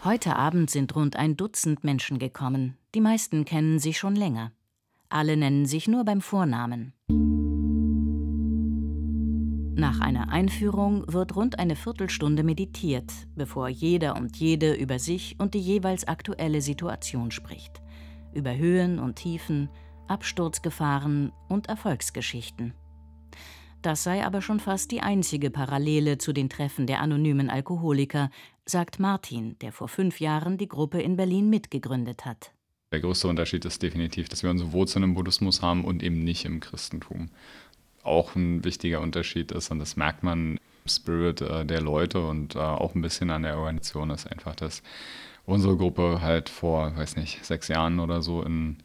Heute 0.05 0.37
Abend 0.37 0.69
sind 0.69 0.95
rund 0.95 1.17
ein 1.17 1.35
Dutzend 1.35 1.83
Menschen 1.83 2.17
gekommen. 2.17 2.77
Die 2.95 3.01
meisten 3.01 3.43
kennen 3.43 3.79
sich 3.79 3.97
schon 3.97 4.15
länger. 4.15 4.53
Alle 5.09 5.35
nennen 5.35 5.65
sich 5.65 5.89
nur 5.89 6.05
beim 6.05 6.21
Vornamen. 6.21 6.93
Nach 9.79 10.01
einer 10.01 10.27
Einführung 10.27 11.05
wird 11.07 11.37
rund 11.37 11.57
eine 11.57 11.77
Viertelstunde 11.77 12.43
meditiert, 12.43 13.13
bevor 13.37 13.69
jeder 13.69 14.17
und 14.17 14.35
jede 14.35 14.73
über 14.73 14.99
sich 14.99 15.37
und 15.39 15.53
die 15.53 15.61
jeweils 15.61 16.05
aktuelle 16.05 16.59
Situation 16.59 17.31
spricht. 17.31 17.81
Über 18.33 18.57
Höhen 18.57 18.99
und 18.99 19.15
Tiefen, 19.15 19.69
Absturzgefahren 20.09 21.31
und 21.47 21.69
Erfolgsgeschichten. 21.69 22.73
Das 23.81 24.03
sei 24.03 24.25
aber 24.25 24.41
schon 24.41 24.59
fast 24.59 24.91
die 24.91 24.99
einzige 24.99 25.49
Parallele 25.49 26.17
zu 26.17 26.33
den 26.33 26.49
Treffen 26.49 26.85
der 26.85 26.99
anonymen 26.99 27.49
Alkoholiker, 27.49 28.31
sagt 28.65 28.99
Martin, 28.99 29.57
der 29.59 29.71
vor 29.71 29.87
fünf 29.87 30.19
Jahren 30.19 30.57
die 30.57 30.67
Gruppe 30.67 31.01
in 31.01 31.15
Berlin 31.15 31.49
mitgegründet 31.49 32.25
hat. 32.25 32.51
Der 32.91 32.99
größte 32.99 33.29
Unterschied 33.29 33.63
ist 33.63 33.81
definitiv, 33.81 34.27
dass 34.27 34.43
wir 34.43 34.49
unsere 34.49 34.73
Wurzeln 34.73 35.03
im 35.03 35.13
Buddhismus 35.13 35.61
haben 35.61 35.85
und 35.85 36.03
eben 36.03 36.23
nicht 36.23 36.43
im 36.43 36.59
Christentum 36.59 37.29
auch 38.09 38.35
ein 38.35 38.63
wichtiger 38.63 39.01
Unterschied 39.01 39.51
ist 39.51 39.71
und 39.71 39.79
das 39.79 39.95
merkt 39.95 40.23
man 40.23 40.57
im 40.57 40.89
Spirit 40.89 41.41
äh, 41.41 41.65
der 41.65 41.81
Leute 41.81 42.25
und 42.25 42.55
äh, 42.55 42.59
auch 42.59 42.95
ein 42.95 43.01
bisschen 43.01 43.29
an 43.29 43.43
der 43.43 43.57
Organisation 43.57 44.09
ist 44.09 44.29
einfach, 44.29 44.55
dass 44.55 44.83
unsere 45.45 45.77
Gruppe 45.77 46.21
halt 46.21 46.49
vor, 46.49 46.95
weiß 46.95 47.15
nicht, 47.15 47.45
sechs 47.45 47.67
Jahren 47.67 47.99
oder 47.99 48.21
so 48.21 48.43
in 48.43 48.77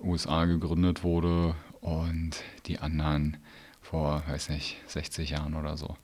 USA 0.00 0.44
gegründet 0.44 1.02
wurde 1.02 1.54
und 1.80 2.42
die 2.66 2.78
anderen 2.78 3.38
vor, 3.80 4.22
weiß 4.28 4.50
nicht, 4.50 4.76
60 4.86 5.30
Jahren 5.30 5.54
oder 5.54 5.76
so. 5.76 5.96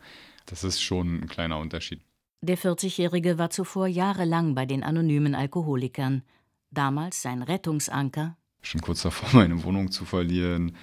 Das 0.47 0.65
ist 0.65 0.81
schon 0.81 1.21
ein 1.21 1.29
kleiner 1.29 1.59
Unterschied. 1.59 2.01
Der 2.43 2.59
40-Jährige 2.59 3.39
war 3.39 3.51
zuvor 3.51 3.87
jahrelang 3.87 4.55
bei 4.55 4.67
den 4.67 4.83
anonymen 4.83 5.35
Alkoholikern. 5.35 6.23
Damals 6.71 7.23
sein 7.23 7.43
Rettungsanker. 7.43 8.37
Schon 8.63 8.81
kurz 8.81 9.03
davor, 9.03 9.29
meine 9.33 9.63
Wohnung 9.65 9.91
zu 9.91 10.05
verlieren, 10.05 10.77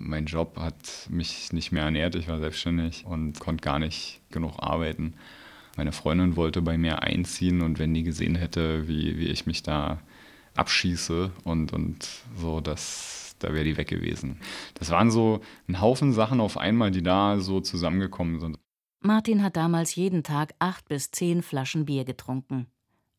mein 0.00 0.26
Job 0.26 0.56
hat 0.58 1.08
mich 1.10 1.52
nicht 1.52 1.72
mehr 1.72 1.84
ernährt. 1.84 2.14
Ich 2.14 2.28
war 2.28 2.38
selbstständig 2.38 3.04
und 3.06 3.38
konnte 3.38 3.62
gar 3.62 3.78
nicht 3.78 4.20
genug 4.30 4.54
arbeiten. 4.58 5.14
Meine 5.76 5.92
Freundin 5.92 6.36
wollte 6.36 6.62
bei 6.62 6.76
mir 6.76 7.02
einziehen 7.02 7.62
und 7.62 7.78
wenn 7.78 7.94
die 7.94 8.02
gesehen 8.02 8.34
hätte, 8.34 8.88
wie, 8.88 9.18
wie 9.18 9.28
ich 9.28 9.46
mich 9.46 9.62
da 9.62 10.00
abschieße 10.56 11.30
und, 11.44 11.72
und 11.72 12.08
so, 12.36 12.60
das, 12.60 13.36
da 13.38 13.52
wäre 13.52 13.64
die 13.64 13.76
weg 13.76 13.88
gewesen. 13.88 14.40
Das 14.74 14.90
waren 14.90 15.10
so 15.10 15.40
ein 15.68 15.80
Haufen 15.80 16.12
Sachen 16.12 16.40
auf 16.40 16.58
einmal, 16.58 16.90
die 16.90 17.02
da 17.02 17.38
so 17.38 17.60
zusammengekommen 17.60 18.40
sind. 18.40 18.58
Martin 19.02 19.42
hat 19.42 19.56
damals 19.56 19.94
jeden 19.94 20.22
Tag 20.22 20.54
acht 20.58 20.88
bis 20.88 21.10
zehn 21.10 21.42
Flaschen 21.42 21.86
Bier 21.86 22.04
getrunken. 22.04 22.66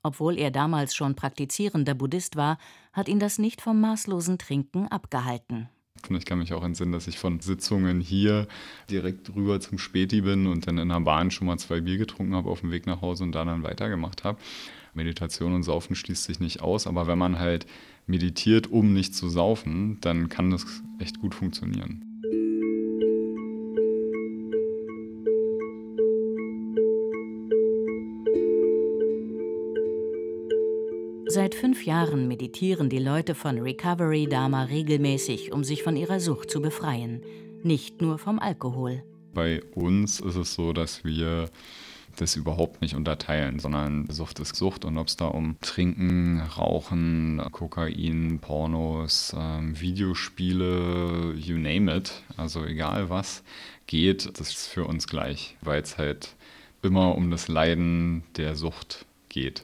Obwohl 0.04 0.38
er 0.38 0.52
damals 0.52 0.96
schon 0.96 1.16
praktizierender 1.16 1.94
Buddhist 1.94 2.36
war, 2.36 2.58
hat 2.92 3.08
ihn 3.08 3.20
das 3.20 3.40
nicht 3.40 3.62
vom 3.62 3.80
maßlosen 3.82 4.38
Trinken 4.38 4.88
abgehalten. 4.88 5.70
Ich 6.10 6.26
kann 6.26 6.40
mich 6.40 6.54
auch 6.54 6.64
entsinnen, 6.64 6.92
dass 6.92 7.08
ich 7.08 7.20
von 7.20 7.40
Sitzungen 7.40 8.02
hier 8.02 8.48
direkt 8.90 9.34
rüber 9.36 9.60
zum 9.60 9.78
Späti 9.78 10.22
bin 10.22 10.48
und 10.48 10.68
dann 10.68 10.78
in 10.78 10.90
der 10.90 11.00
Bahn 11.02 11.32
schon 11.32 11.48
mal 11.48 11.58
zwei 11.58 11.82
Bier 11.82 11.98
getrunken 11.98 12.36
habe 12.36 12.50
auf 12.50 12.62
dem 12.62 12.72
Weg 12.72 12.88
nach 12.88 13.02
Hause 13.02 13.24
und 13.24 13.34
da 13.34 13.46
dann 13.46 13.64
weitergemacht 13.64 14.24
habe. 14.24 14.40
Meditation 14.94 15.54
und 15.54 15.64
Saufen 15.64 15.96
schließt 15.96 16.24
sich 16.24 16.40
nicht 16.40 16.62
aus, 16.62 16.88
aber 16.88 17.08
wenn 17.08 17.18
man 17.18 17.40
halt 17.40 17.66
meditiert, 18.08 18.68
um 18.68 18.94
nicht 18.94 19.16
zu 19.16 19.30
saufen, 19.30 20.00
dann 20.02 20.28
kann 20.28 20.50
das 20.50 20.66
echt 21.00 21.20
gut 21.20 21.36
funktionieren. 21.36 22.11
Seit 31.34 31.56
fünf 31.56 31.86
Jahren 31.86 32.28
meditieren 32.28 32.90
die 32.90 33.00
Leute 33.00 33.36
von 33.36 33.58
Recovery 33.58 34.28
Dharma 34.28 34.64
regelmäßig, 34.66 35.54
um 35.54 35.64
sich 35.64 35.82
von 35.82 35.96
ihrer 35.96 36.20
Sucht 36.20 36.52
zu 36.52 36.62
befreien. 36.62 37.22
Nicht 37.64 38.02
nur 38.02 38.18
vom 38.18 38.38
Alkohol. 38.38 39.02
Bei 39.34 39.64
uns 39.74 40.20
ist 40.20 40.36
es 40.36 40.54
so, 40.54 40.74
dass 40.74 41.06
wir 41.06 41.50
das 42.18 42.36
überhaupt 42.36 42.82
nicht 42.82 42.96
unterteilen, 42.96 43.60
sondern 43.60 44.08
Sucht 44.10 44.42
ist 44.42 44.58
Sucht 44.58 44.84
und 44.84 44.98
ob 44.98 45.08
es 45.08 45.16
da 45.16 45.28
um 45.28 45.56
Trinken, 45.62 46.42
Rauchen, 46.42 47.42
Kokain, 47.54 48.40
Pornos, 48.42 49.34
ähm, 49.34 49.80
Videospiele, 49.80 51.34
you 51.38 51.58
name 51.58 51.96
it, 51.96 52.12
also 52.36 52.66
egal 52.66 53.10
was 53.10 53.42
geht, 53.88 54.38
das 54.38 54.50
ist 54.50 54.68
für 54.68 54.84
uns 54.84 55.08
gleich, 55.08 55.56
weil 55.62 55.82
es 55.82 55.98
halt 55.98 56.36
immer 56.82 57.16
um 57.16 57.32
das 57.32 57.48
Leiden 57.48 58.24
der 58.36 58.58
Sucht 58.58 59.06
geht 59.30 59.64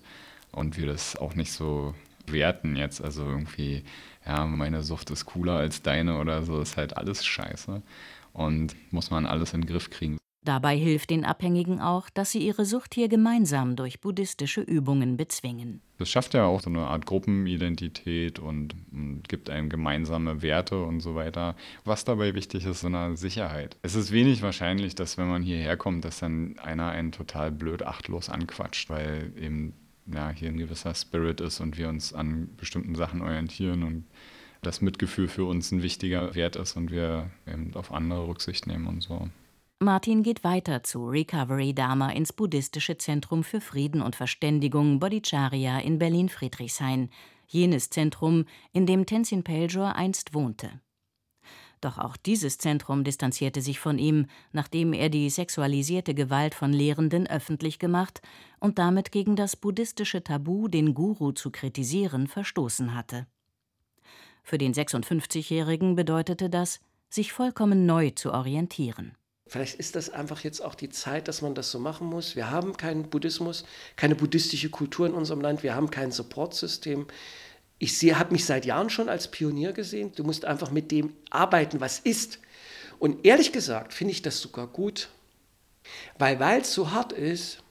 und 0.57 0.77
wir 0.77 0.87
das 0.87 1.15
auch 1.15 1.35
nicht 1.35 1.51
so 1.51 1.93
werten 2.25 2.75
jetzt. 2.75 3.01
Also 3.01 3.23
irgendwie, 3.23 3.83
ja, 4.25 4.45
meine 4.45 4.83
Sucht 4.83 5.09
ist 5.11 5.25
cooler 5.25 5.53
als 5.53 5.81
deine 5.81 6.19
oder 6.19 6.43
so, 6.43 6.59
ist 6.59 6.77
halt 6.77 6.97
alles 6.97 7.25
scheiße 7.25 7.81
und 8.33 8.75
muss 8.91 9.11
man 9.11 9.25
alles 9.25 9.53
in 9.53 9.61
den 9.61 9.67
Griff 9.69 9.89
kriegen. 9.89 10.17
Dabei 10.47 10.77
hilft 10.77 11.09
den 11.09 11.25
Abhängigen 11.25 11.81
auch, 11.81 12.09
dass 12.09 12.31
sie 12.31 12.39
ihre 12.39 12.63
Sucht 12.63 12.93
hier 12.93 13.09
gemeinsam 13.09 13.75
durch 13.75 13.99
buddhistische 13.99 14.61
Übungen 14.61 15.17
bezwingen. 15.17 15.81
Das 15.97 16.09
schafft 16.09 16.35
ja 16.35 16.45
auch 16.45 16.61
so 16.61 16.69
eine 16.69 16.87
Art 16.87 17.05
Gruppenidentität 17.05 18.39
und, 18.39 18.73
und, 18.93 19.27
gibt 19.27 19.49
einem 19.49 19.67
gemeinsame 19.67 20.41
Werte 20.41 20.81
und 20.81 21.01
so 21.01 21.15
weiter. 21.15 21.57
Was 21.83 22.05
dabei 22.05 22.33
wichtig 22.33 22.65
ist, 22.65 22.79
so 22.79 22.87
eine 22.87 23.17
Sicherheit. 23.17 23.75
Es 23.81 23.95
ist 23.95 24.13
wenig 24.13 24.41
wahrscheinlich, 24.41 24.95
dass 24.95 25.17
wenn 25.17 25.27
man 25.27 25.43
hierher 25.43 25.75
kommt, 25.75 26.05
dass 26.05 26.19
dann 26.19 26.57
einer 26.59 26.91
einen 26.91 27.11
total 27.11 27.51
blöd 27.51 27.83
achtlos 27.83 28.29
anquatscht, 28.29 28.89
weil 28.89 29.33
eben 29.37 29.73
ja, 30.13 30.29
hier 30.29 30.49
ein 30.49 30.57
gewisser 30.57 30.93
Spirit 30.93 31.41
ist 31.41 31.59
und 31.59 31.77
wir 31.77 31.89
uns 31.89 32.13
an 32.13 32.49
bestimmten 32.57 32.95
Sachen 32.95 33.21
orientieren 33.21 33.83
und 33.83 34.05
das 34.61 34.81
Mitgefühl 34.81 35.27
für 35.27 35.45
uns 35.45 35.71
ein 35.71 35.83
wichtiger 35.83 36.35
Wert 36.35 36.55
ist 36.55 36.75
und 36.75 36.91
wir 36.91 37.29
eben 37.47 37.73
auf 37.75 37.91
andere 37.91 38.27
Rücksicht 38.27 38.67
nehmen 38.67 38.87
und 38.87 39.01
so. 39.01 39.29
Martin 39.79 40.23
geht 40.23 40.43
weiter 40.43 40.81
zu 40.81 41.05
Recovery 41.05 41.73
Dharma 41.73 42.09
ins 42.09 42.33
buddhistische 42.33 42.97
Zentrum 42.97 43.43
für 43.43 43.61
Frieden 43.61 44.01
und 44.01 44.15
Verständigung 44.15 44.99
Bodhicharya 44.99 45.79
in 45.79 45.99
Berlin-Friedrichshain, 45.99 47.11
jenes 47.45 47.91
Zentrum, 47.91 48.45
in 48.73 48.87
dem 48.87 49.05
Tenzin 49.05 49.43
Peljor 49.43 49.95
einst 49.95 50.33
wohnte. 50.33 50.81
Doch 51.81 51.97
auch 51.97 52.17
dieses 52.17 52.57
Zentrum 52.57 53.03
distanzierte 53.03 53.61
sich 53.61 53.79
von 53.79 53.99
ihm, 53.99 54.25
nachdem 54.51 54.93
er 54.93 55.09
die 55.09 55.29
sexualisierte 55.29 56.15
Gewalt 56.15 56.55
von 56.55 56.73
Lehrenden 56.73 57.27
öffentlich 57.27 57.77
gemacht 57.77 58.21
und 58.59 58.79
damit 58.79 59.11
gegen 59.11 59.35
das 59.35 59.55
buddhistische 59.55 60.23
Tabu, 60.23 60.67
den 60.67 60.93
Guru 60.93 61.33
zu 61.33 61.51
kritisieren, 61.51 62.27
verstoßen 62.27 62.95
hatte. 62.95 63.27
Für 64.43 64.57
den 64.57 64.73
56-Jährigen 64.73 65.95
bedeutete 65.95 66.49
das, 66.49 66.79
sich 67.09 67.31
vollkommen 67.31 67.85
neu 67.85 68.11
zu 68.11 68.33
orientieren. 68.33 69.15
Vielleicht 69.45 69.75
ist 69.79 69.95
das 69.95 70.09
einfach 70.09 70.41
jetzt 70.41 70.61
auch 70.61 70.75
die 70.75 70.89
Zeit, 70.89 71.27
dass 71.27 71.41
man 71.41 71.55
das 71.55 71.71
so 71.71 71.79
machen 71.79 72.07
muss. 72.07 72.35
Wir 72.35 72.51
haben 72.51 72.75
keinen 72.75 73.09
Buddhismus, 73.09 73.63
keine 73.95 74.15
buddhistische 74.15 74.69
Kultur 74.69 75.07
in 75.07 75.13
unserem 75.13 75.41
Land, 75.41 75.63
wir 75.63 75.75
haben 75.75 75.89
kein 75.89 76.11
Supportsystem 76.11 77.07
ich 77.79 78.01
habe 78.13 78.31
mich 78.31 78.45
seit 78.45 78.65
Jahren 78.65 78.89
schon 78.89 79.09
als 79.09 79.29
Pionier 79.29 79.71
gesehen. 79.71 80.11
Du 80.15 80.23
musst 80.23 80.45
einfach 80.45 80.71
mit 80.71 80.91
dem 80.91 81.13
arbeiten, 81.29 81.79
was 81.79 81.99
ist. 81.99 82.39
Und 82.99 83.25
ehrlich 83.25 83.51
gesagt 83.51 83.93
finde 83.93 84.13
ich 84.13 84.21
das 84.23 84.39
sogar 84.39 84.67
gut, 84.67 85.09
weil 86.17 86.39
weil 86.39 86.61
es 86.61 86.73
so 86.73 86.91
hart 86.91 87.13
ist, 87.13 87.61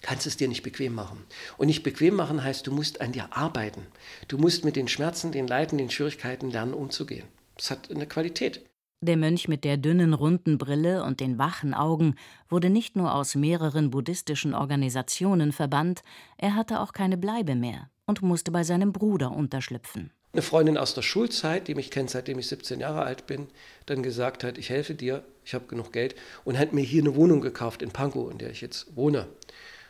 kannst 0.00 0.26
es 0.26 0.36
dir 0.38 0.48
nicht 0.48 0.62
bequem 0.62 0.94
machen. 0.94 1.24
Und 1.58 1.66
nicht 1.66 1.82
bequem 1.82 2.14
machen 2.14 2.42
heißt, 2.42 2.66
du 2.66 2.72
musst 2.72 3.00
an 3.00 3.12
dir 3.12 3.36
arbeiten. 3.36 3.86
Du 4.28 4.38
musst 4.38 4.64
mit 4.64 4.76
den 4.76 4.88
Schmerzen, 4.88 5.32
den 5.32 5.46
Leiden, 5.46 5.78
den 5.78 5.90
Schwierigkeiten 5.90 6.50
lernen, 6.50 6.74
umzugehen. 6.74 7.26
Das 7.56 7.70
hat 7.70 7.90
eine 7.90 8.06
Qualität. 8.06 8.64
Der 9.02 9.18
Mönch 9.18 9.46
mit 9.46 9.64
der 9.64 9.76
dünnen 9.76 10.14
runden 10.14 10.56
Brille 10.56 11.04
und 11.04 11.20
den 11.20 11.36
wachen 11.36 11.74
Augen 11.74 12.14
wurde 12.48 12.70
nicht 12.70 12.96
nur 12.96 13.14
aus 13.14 13.34
mehreren 13.34 13.90
buddhistischen 13.90 14.54
Organisationen 14.54 15.52
verbannt, 15.52 16.02
er 16.38 16.54
hatte 16.54 16.80
auch 16.80 16.94
keine 16.94 17.18
Bleibe 17.18 17.54
mehr 17.54 17.90
und 18.06 18.22
musste 18.22 18.50
bei 18.50 18.64
seinem 18.64 18.92
Bruder 18.92 19.32
unterschlüpfen. 19.32 20.12
Eine 20.32 20.42
Freundin 20.42 20.76
aus 20.76 20.94
der 20.94 21.02
Schulzeit, 21.02 21.66
die 21.66 21.74
mich 21.74 21.90
kennt, 21.90 22.10
seitdem 22.10 22.38
ich 22.38 22.48
17 22.48 22.80
Jahre 22.80 23.02
alt 23.02 23.26
bin, 23.26 23.48
dann 23.86 24.02
gesagt 24.02 24.44
hat, 24.44 24.58
ich 24.58 24.70
helfe 24.70 24.94
dir, 24.94 25.24
ich 25.44 25.54
habe 25.54 25.66
genug 25.66 25.92
Geld 25.92 26.14
und 26.44 26.58
hat 26.58 26.72
mir 26.72 26.82
hier 26.82 27.02
eine 27.02 27.14
Wohnung 27.16 27.40
gekauft 27.40 27.82
in 27.82 27.90
Pankow, 27.90 28.30
in 28.30 28.38
der 28.38 28.50
ich 28.50 28.60
jetzt 28.60 28.94
wohne. 28.96 29.28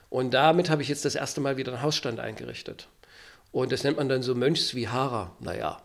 Und 0.08 0.34
damit 0.34 0.70
habe 0.70 0.82
ich 0.82 0.88
jetzt 0.88 1.04
das 1.04 1.16
erste 1.16 1.40
Mal 1.40 1.56
wieder 1.56 1.72
einen 1.72 1.82
Hausstand 1.82 2.20
eingerichtet. 2.20 2.88
Und 3.50 3.72
das 3.72 3.82
nennt 3.84 3.96
man 3.96 4.08
dann 4.08 4.22
so 4.22 4.34
Mönchsvihara. 4.34 5.34
Naja, 5.40 5.82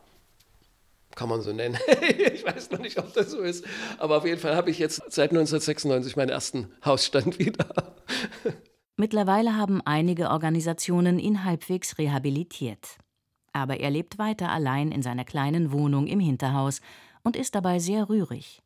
kann 1.16 1.30
man 1.30 1.42
so 1.42 1.52
nennen. 1.54 1.78
ich 2.34 2.46
weiß 2.46 2.72
noch 2.72 2.80
nicht, 2.80 3.00
ob 3.00 3.14
das 3.14 3.32
so 3.32 3.40
ist. 3.40 3.66
Aber 3.98 4.18
auf 4.18 4.26
jeden 4.26 4.40
Fall 4.40 4.56
habe 4.56 4.70
ich 4.70 4.80
jetzt 4.80 4.98
seit 5.10 5.32
1996 5.32 6.16
meinen 6.16 6.30
ersten 6.30 6.72
Hausstand 6.86 7.40
wieder. 7.40 7.96
Mittlerweile 8.98 9.56
haben 9.58 9.82
einige 9.82 10.30
Organisationen 10.30 11.20
ihn 11.20 11.44
halbwegs 11.44 11.98
rehabilitiert. 11.98 12.98
Aber 13.54 13.80
er 13.80 13.90
lebt 13.90 14.18
weiter 14.18 14.52
allein 14.52 14.92
in 14.92 15.02
seiner 15.02 15.26
kleinen 15.26 15.72
Wohnung 15.72 16.08
im 16.08 16.20
Hinterhaus 16.20 16.82
und 17.24 17.36
ist 17.36 17.56
dabei 17.56 17.80
sehr 17.80 18.10
rührig. 18.10 18.62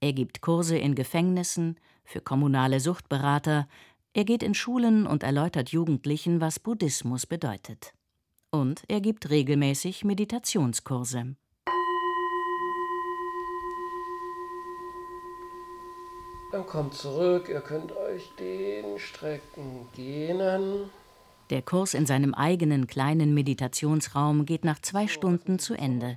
Er 0.00 0.12
gibt 0.12 0.40
Kurse 0.40 0.78
in 0.78 0.94
Gefängnissen, 0.94 1.76
für 2.04 2.20
kommunale 2.20 2.80
Suchtberater, 2.80 3.68
er 4.14 4.24
geht 4.24 4.42
in 4.42 4.54
Schulen 4.54 5.06
und 5.06 5.22
erläutert 5.22 5.70
Jugendlichen, 5.70 6.40
was 6.40 6.58
Buddhismus 6.58 7.26
bedeutet. 7.26 7.92
Und 8.50 8.82
er 8.88 9.00
gibt 9.00 9.28
regelmäßig 9.30 10.04
Meditationskurse. 10.04 11.36
Dann 16.50 16.66
kommt 16.66 16.94
zurück, 16.94 17.48
ihr 17.48 17.60
könnt 17.60 17.92
euch 17.92 18.30
den 18.38 18.98
Strecken 18.98 19.88
gehen. 19.94 20.90
Der 21.50 21.62
Kurs 21.62 21.94
in 21.94 22.04
seinem 22.04 22.34
eigenen 22.34 22.86
kleinen 22.86 23.32
Meditationsraum 23.32 24.44
geht 24.44 24.64
nach 24.64 24.80
zwei 24.80 25.08
Stunden 25.08 25.58
zu 25.58 25.74
Ende. 25.74 26.16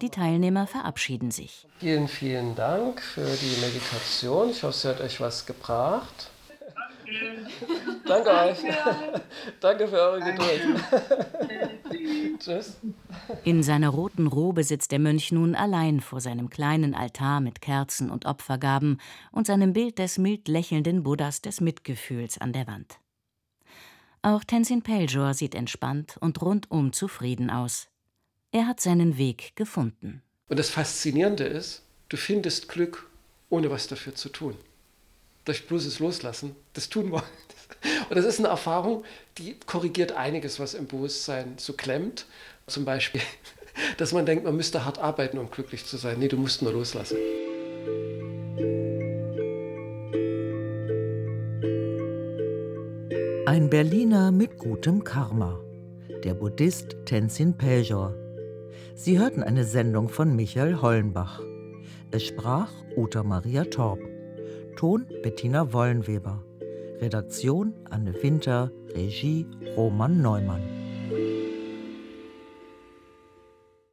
Die 0.00 0.10
Teilnehmer 0.10 0.66
verabschieden 0.66 1.30
sich. 1.30 1.66
Vielen, 1.78 2.08
vielen 2.08 2.56
Dank 2.56 3.00
für 3.00 3.24
die 3.24 3.60
Meditation. 3.60 4.50
Ich 4.50 4.62
hoffe, 4.62 4.76
sie 4.76 4.88
hat 4.88 5.00
euch 5.00 5.20
was 5.20 5.46
gebracht. 5.46 6.30
Danke 8.06 8.30
euch. 8.30 8.58
Danke 9.60 9.88
für 9.88 10.00
eure 10.00 10.20
Geduld. 10.20 10.62
Tschüss. 12.42 12.76
In 13.44 13.62
seiner 13.62 13.90
roten 13.90 14.26
Robe 14.26 14.64
sitzt 14.64 14.90
der 14.90 14.98
Mönch 14.98 15.30
nun 15.30 15.54
allein 15.54 16.00
vor 16.00 16.20
seinem 16.20 16.50
kleinen 16.50 16.94
Altar 16.94 17.40
mit 17.40 17.60
Kerzen 17.60 18.10
und 18.10 18.26
Opfergaben 18.26 19.00
und 19.30 19.46
seinem 19.46 19.72
Bild 19.72 19.98
des 19.98 20.18
mild 20.18 20.48
lächelnden 20.48 21.04
Buddhas 21.04 21.40
des 21.40 21.60
Mitgefühls 21.60 22.38
an 22.38 22.52
der 22.52 22.66
Wand. 22.66 22.98
Auch 24.22 24.44
Tenzin 24.44 24.82
Peljor 24.82 25.34
sieht 25.34 25.54
entspannt 25.54 26.16
und 26.20 26.40
rundum 26.42 26.92
zufrieden 26.92 27.50
aus. 27.50 27.88
Er 28.50 28.66
hat 28.66 28.80
seinen 28.80 29.18
Weg 29.18 29.54
gefunden. 29.56 30.22
Und 30.48 30.58
das 30.58 30.70
Faszinierende 30.70 31.44
ist, 31.44 31.82
du 32.08 32.16
findest 32.16 32.68
Glück, 32.68 33.08
ohne 33.50 33.70
was 33.70 33.86
dafür 33.86 34.14
zu 34.14 34.28
tun. 34.28 34.56
Durch 35.44 35.66
bloßes 35.66 35.98
Loslassen, 35.98 36.54
das 36.72 36.88
tun 36.88 37.12
wir. 37.12 37.24
Und 38.12 38.18
das 38.18 38.26
ist 38.26 38.40
eine 38.40 38.48
Erfahrung, 38.48 39.04
die 39.38 39.56
korrigiert 39.64 40.12
einiges, 40.12 40.60
was 40.60 40.74
im 40.74 40.86
Bewusstsein 40.86 41.54
so 41.56 41.72
klemmt. 41.72 42.26
Zum 42.66 42.84
Beispiel, 42.84 43.22
dass 43.96 44.12
man 44.12 44.26
denkt, 44.26 44.44
man 44.44 44.54
müsste 44.54 44.84
hart 44.84 44.98
arbeiten, 44.98 45.38
um 45.38 45.50
glücklich 45.50 45.86
zu 45.86 45.96
sein. 45.96 46.18
Nee, 46.18 46.28
du 46.28 46.36
musst 46.36 46.60
nur 46.60 46.74
loslassen. 46.74 47.16
Ein 53.46 53.70
Berliner 53.70 54.30
mit 54.30 54.58
gutem 54.58 55.04
Karma. 55.04 55.58
Der 56.22 56.34
Buddhist 56.34 56.94
Tenzin 57.06 57.56
Peljor. 57.56 58.14
Sie 58.94 59.18
hörten 59.18 59.42
eine 59.42 59.64
Sendung 59.64 60.10
von 60.10 60.36
Michael 60.36 60.82
Hollenbach. 60.82 61.40
Es 62.10 62.24
sprach 62.24 62.70
Uta 62.94 63.22
Maria 63.22 63.64
Torp. 63.64 64.00
Ton 64.76 65.06
Bettina 65.22 65.72
Wollenweber. 65.72 66.44
Redaktion 67.02 67.74
Anne 67.90 68.14
Winter. 68.22 68.70
Regie 68.94 69.44
Roman 69.76 70.22
Neumann. 70.22 70.81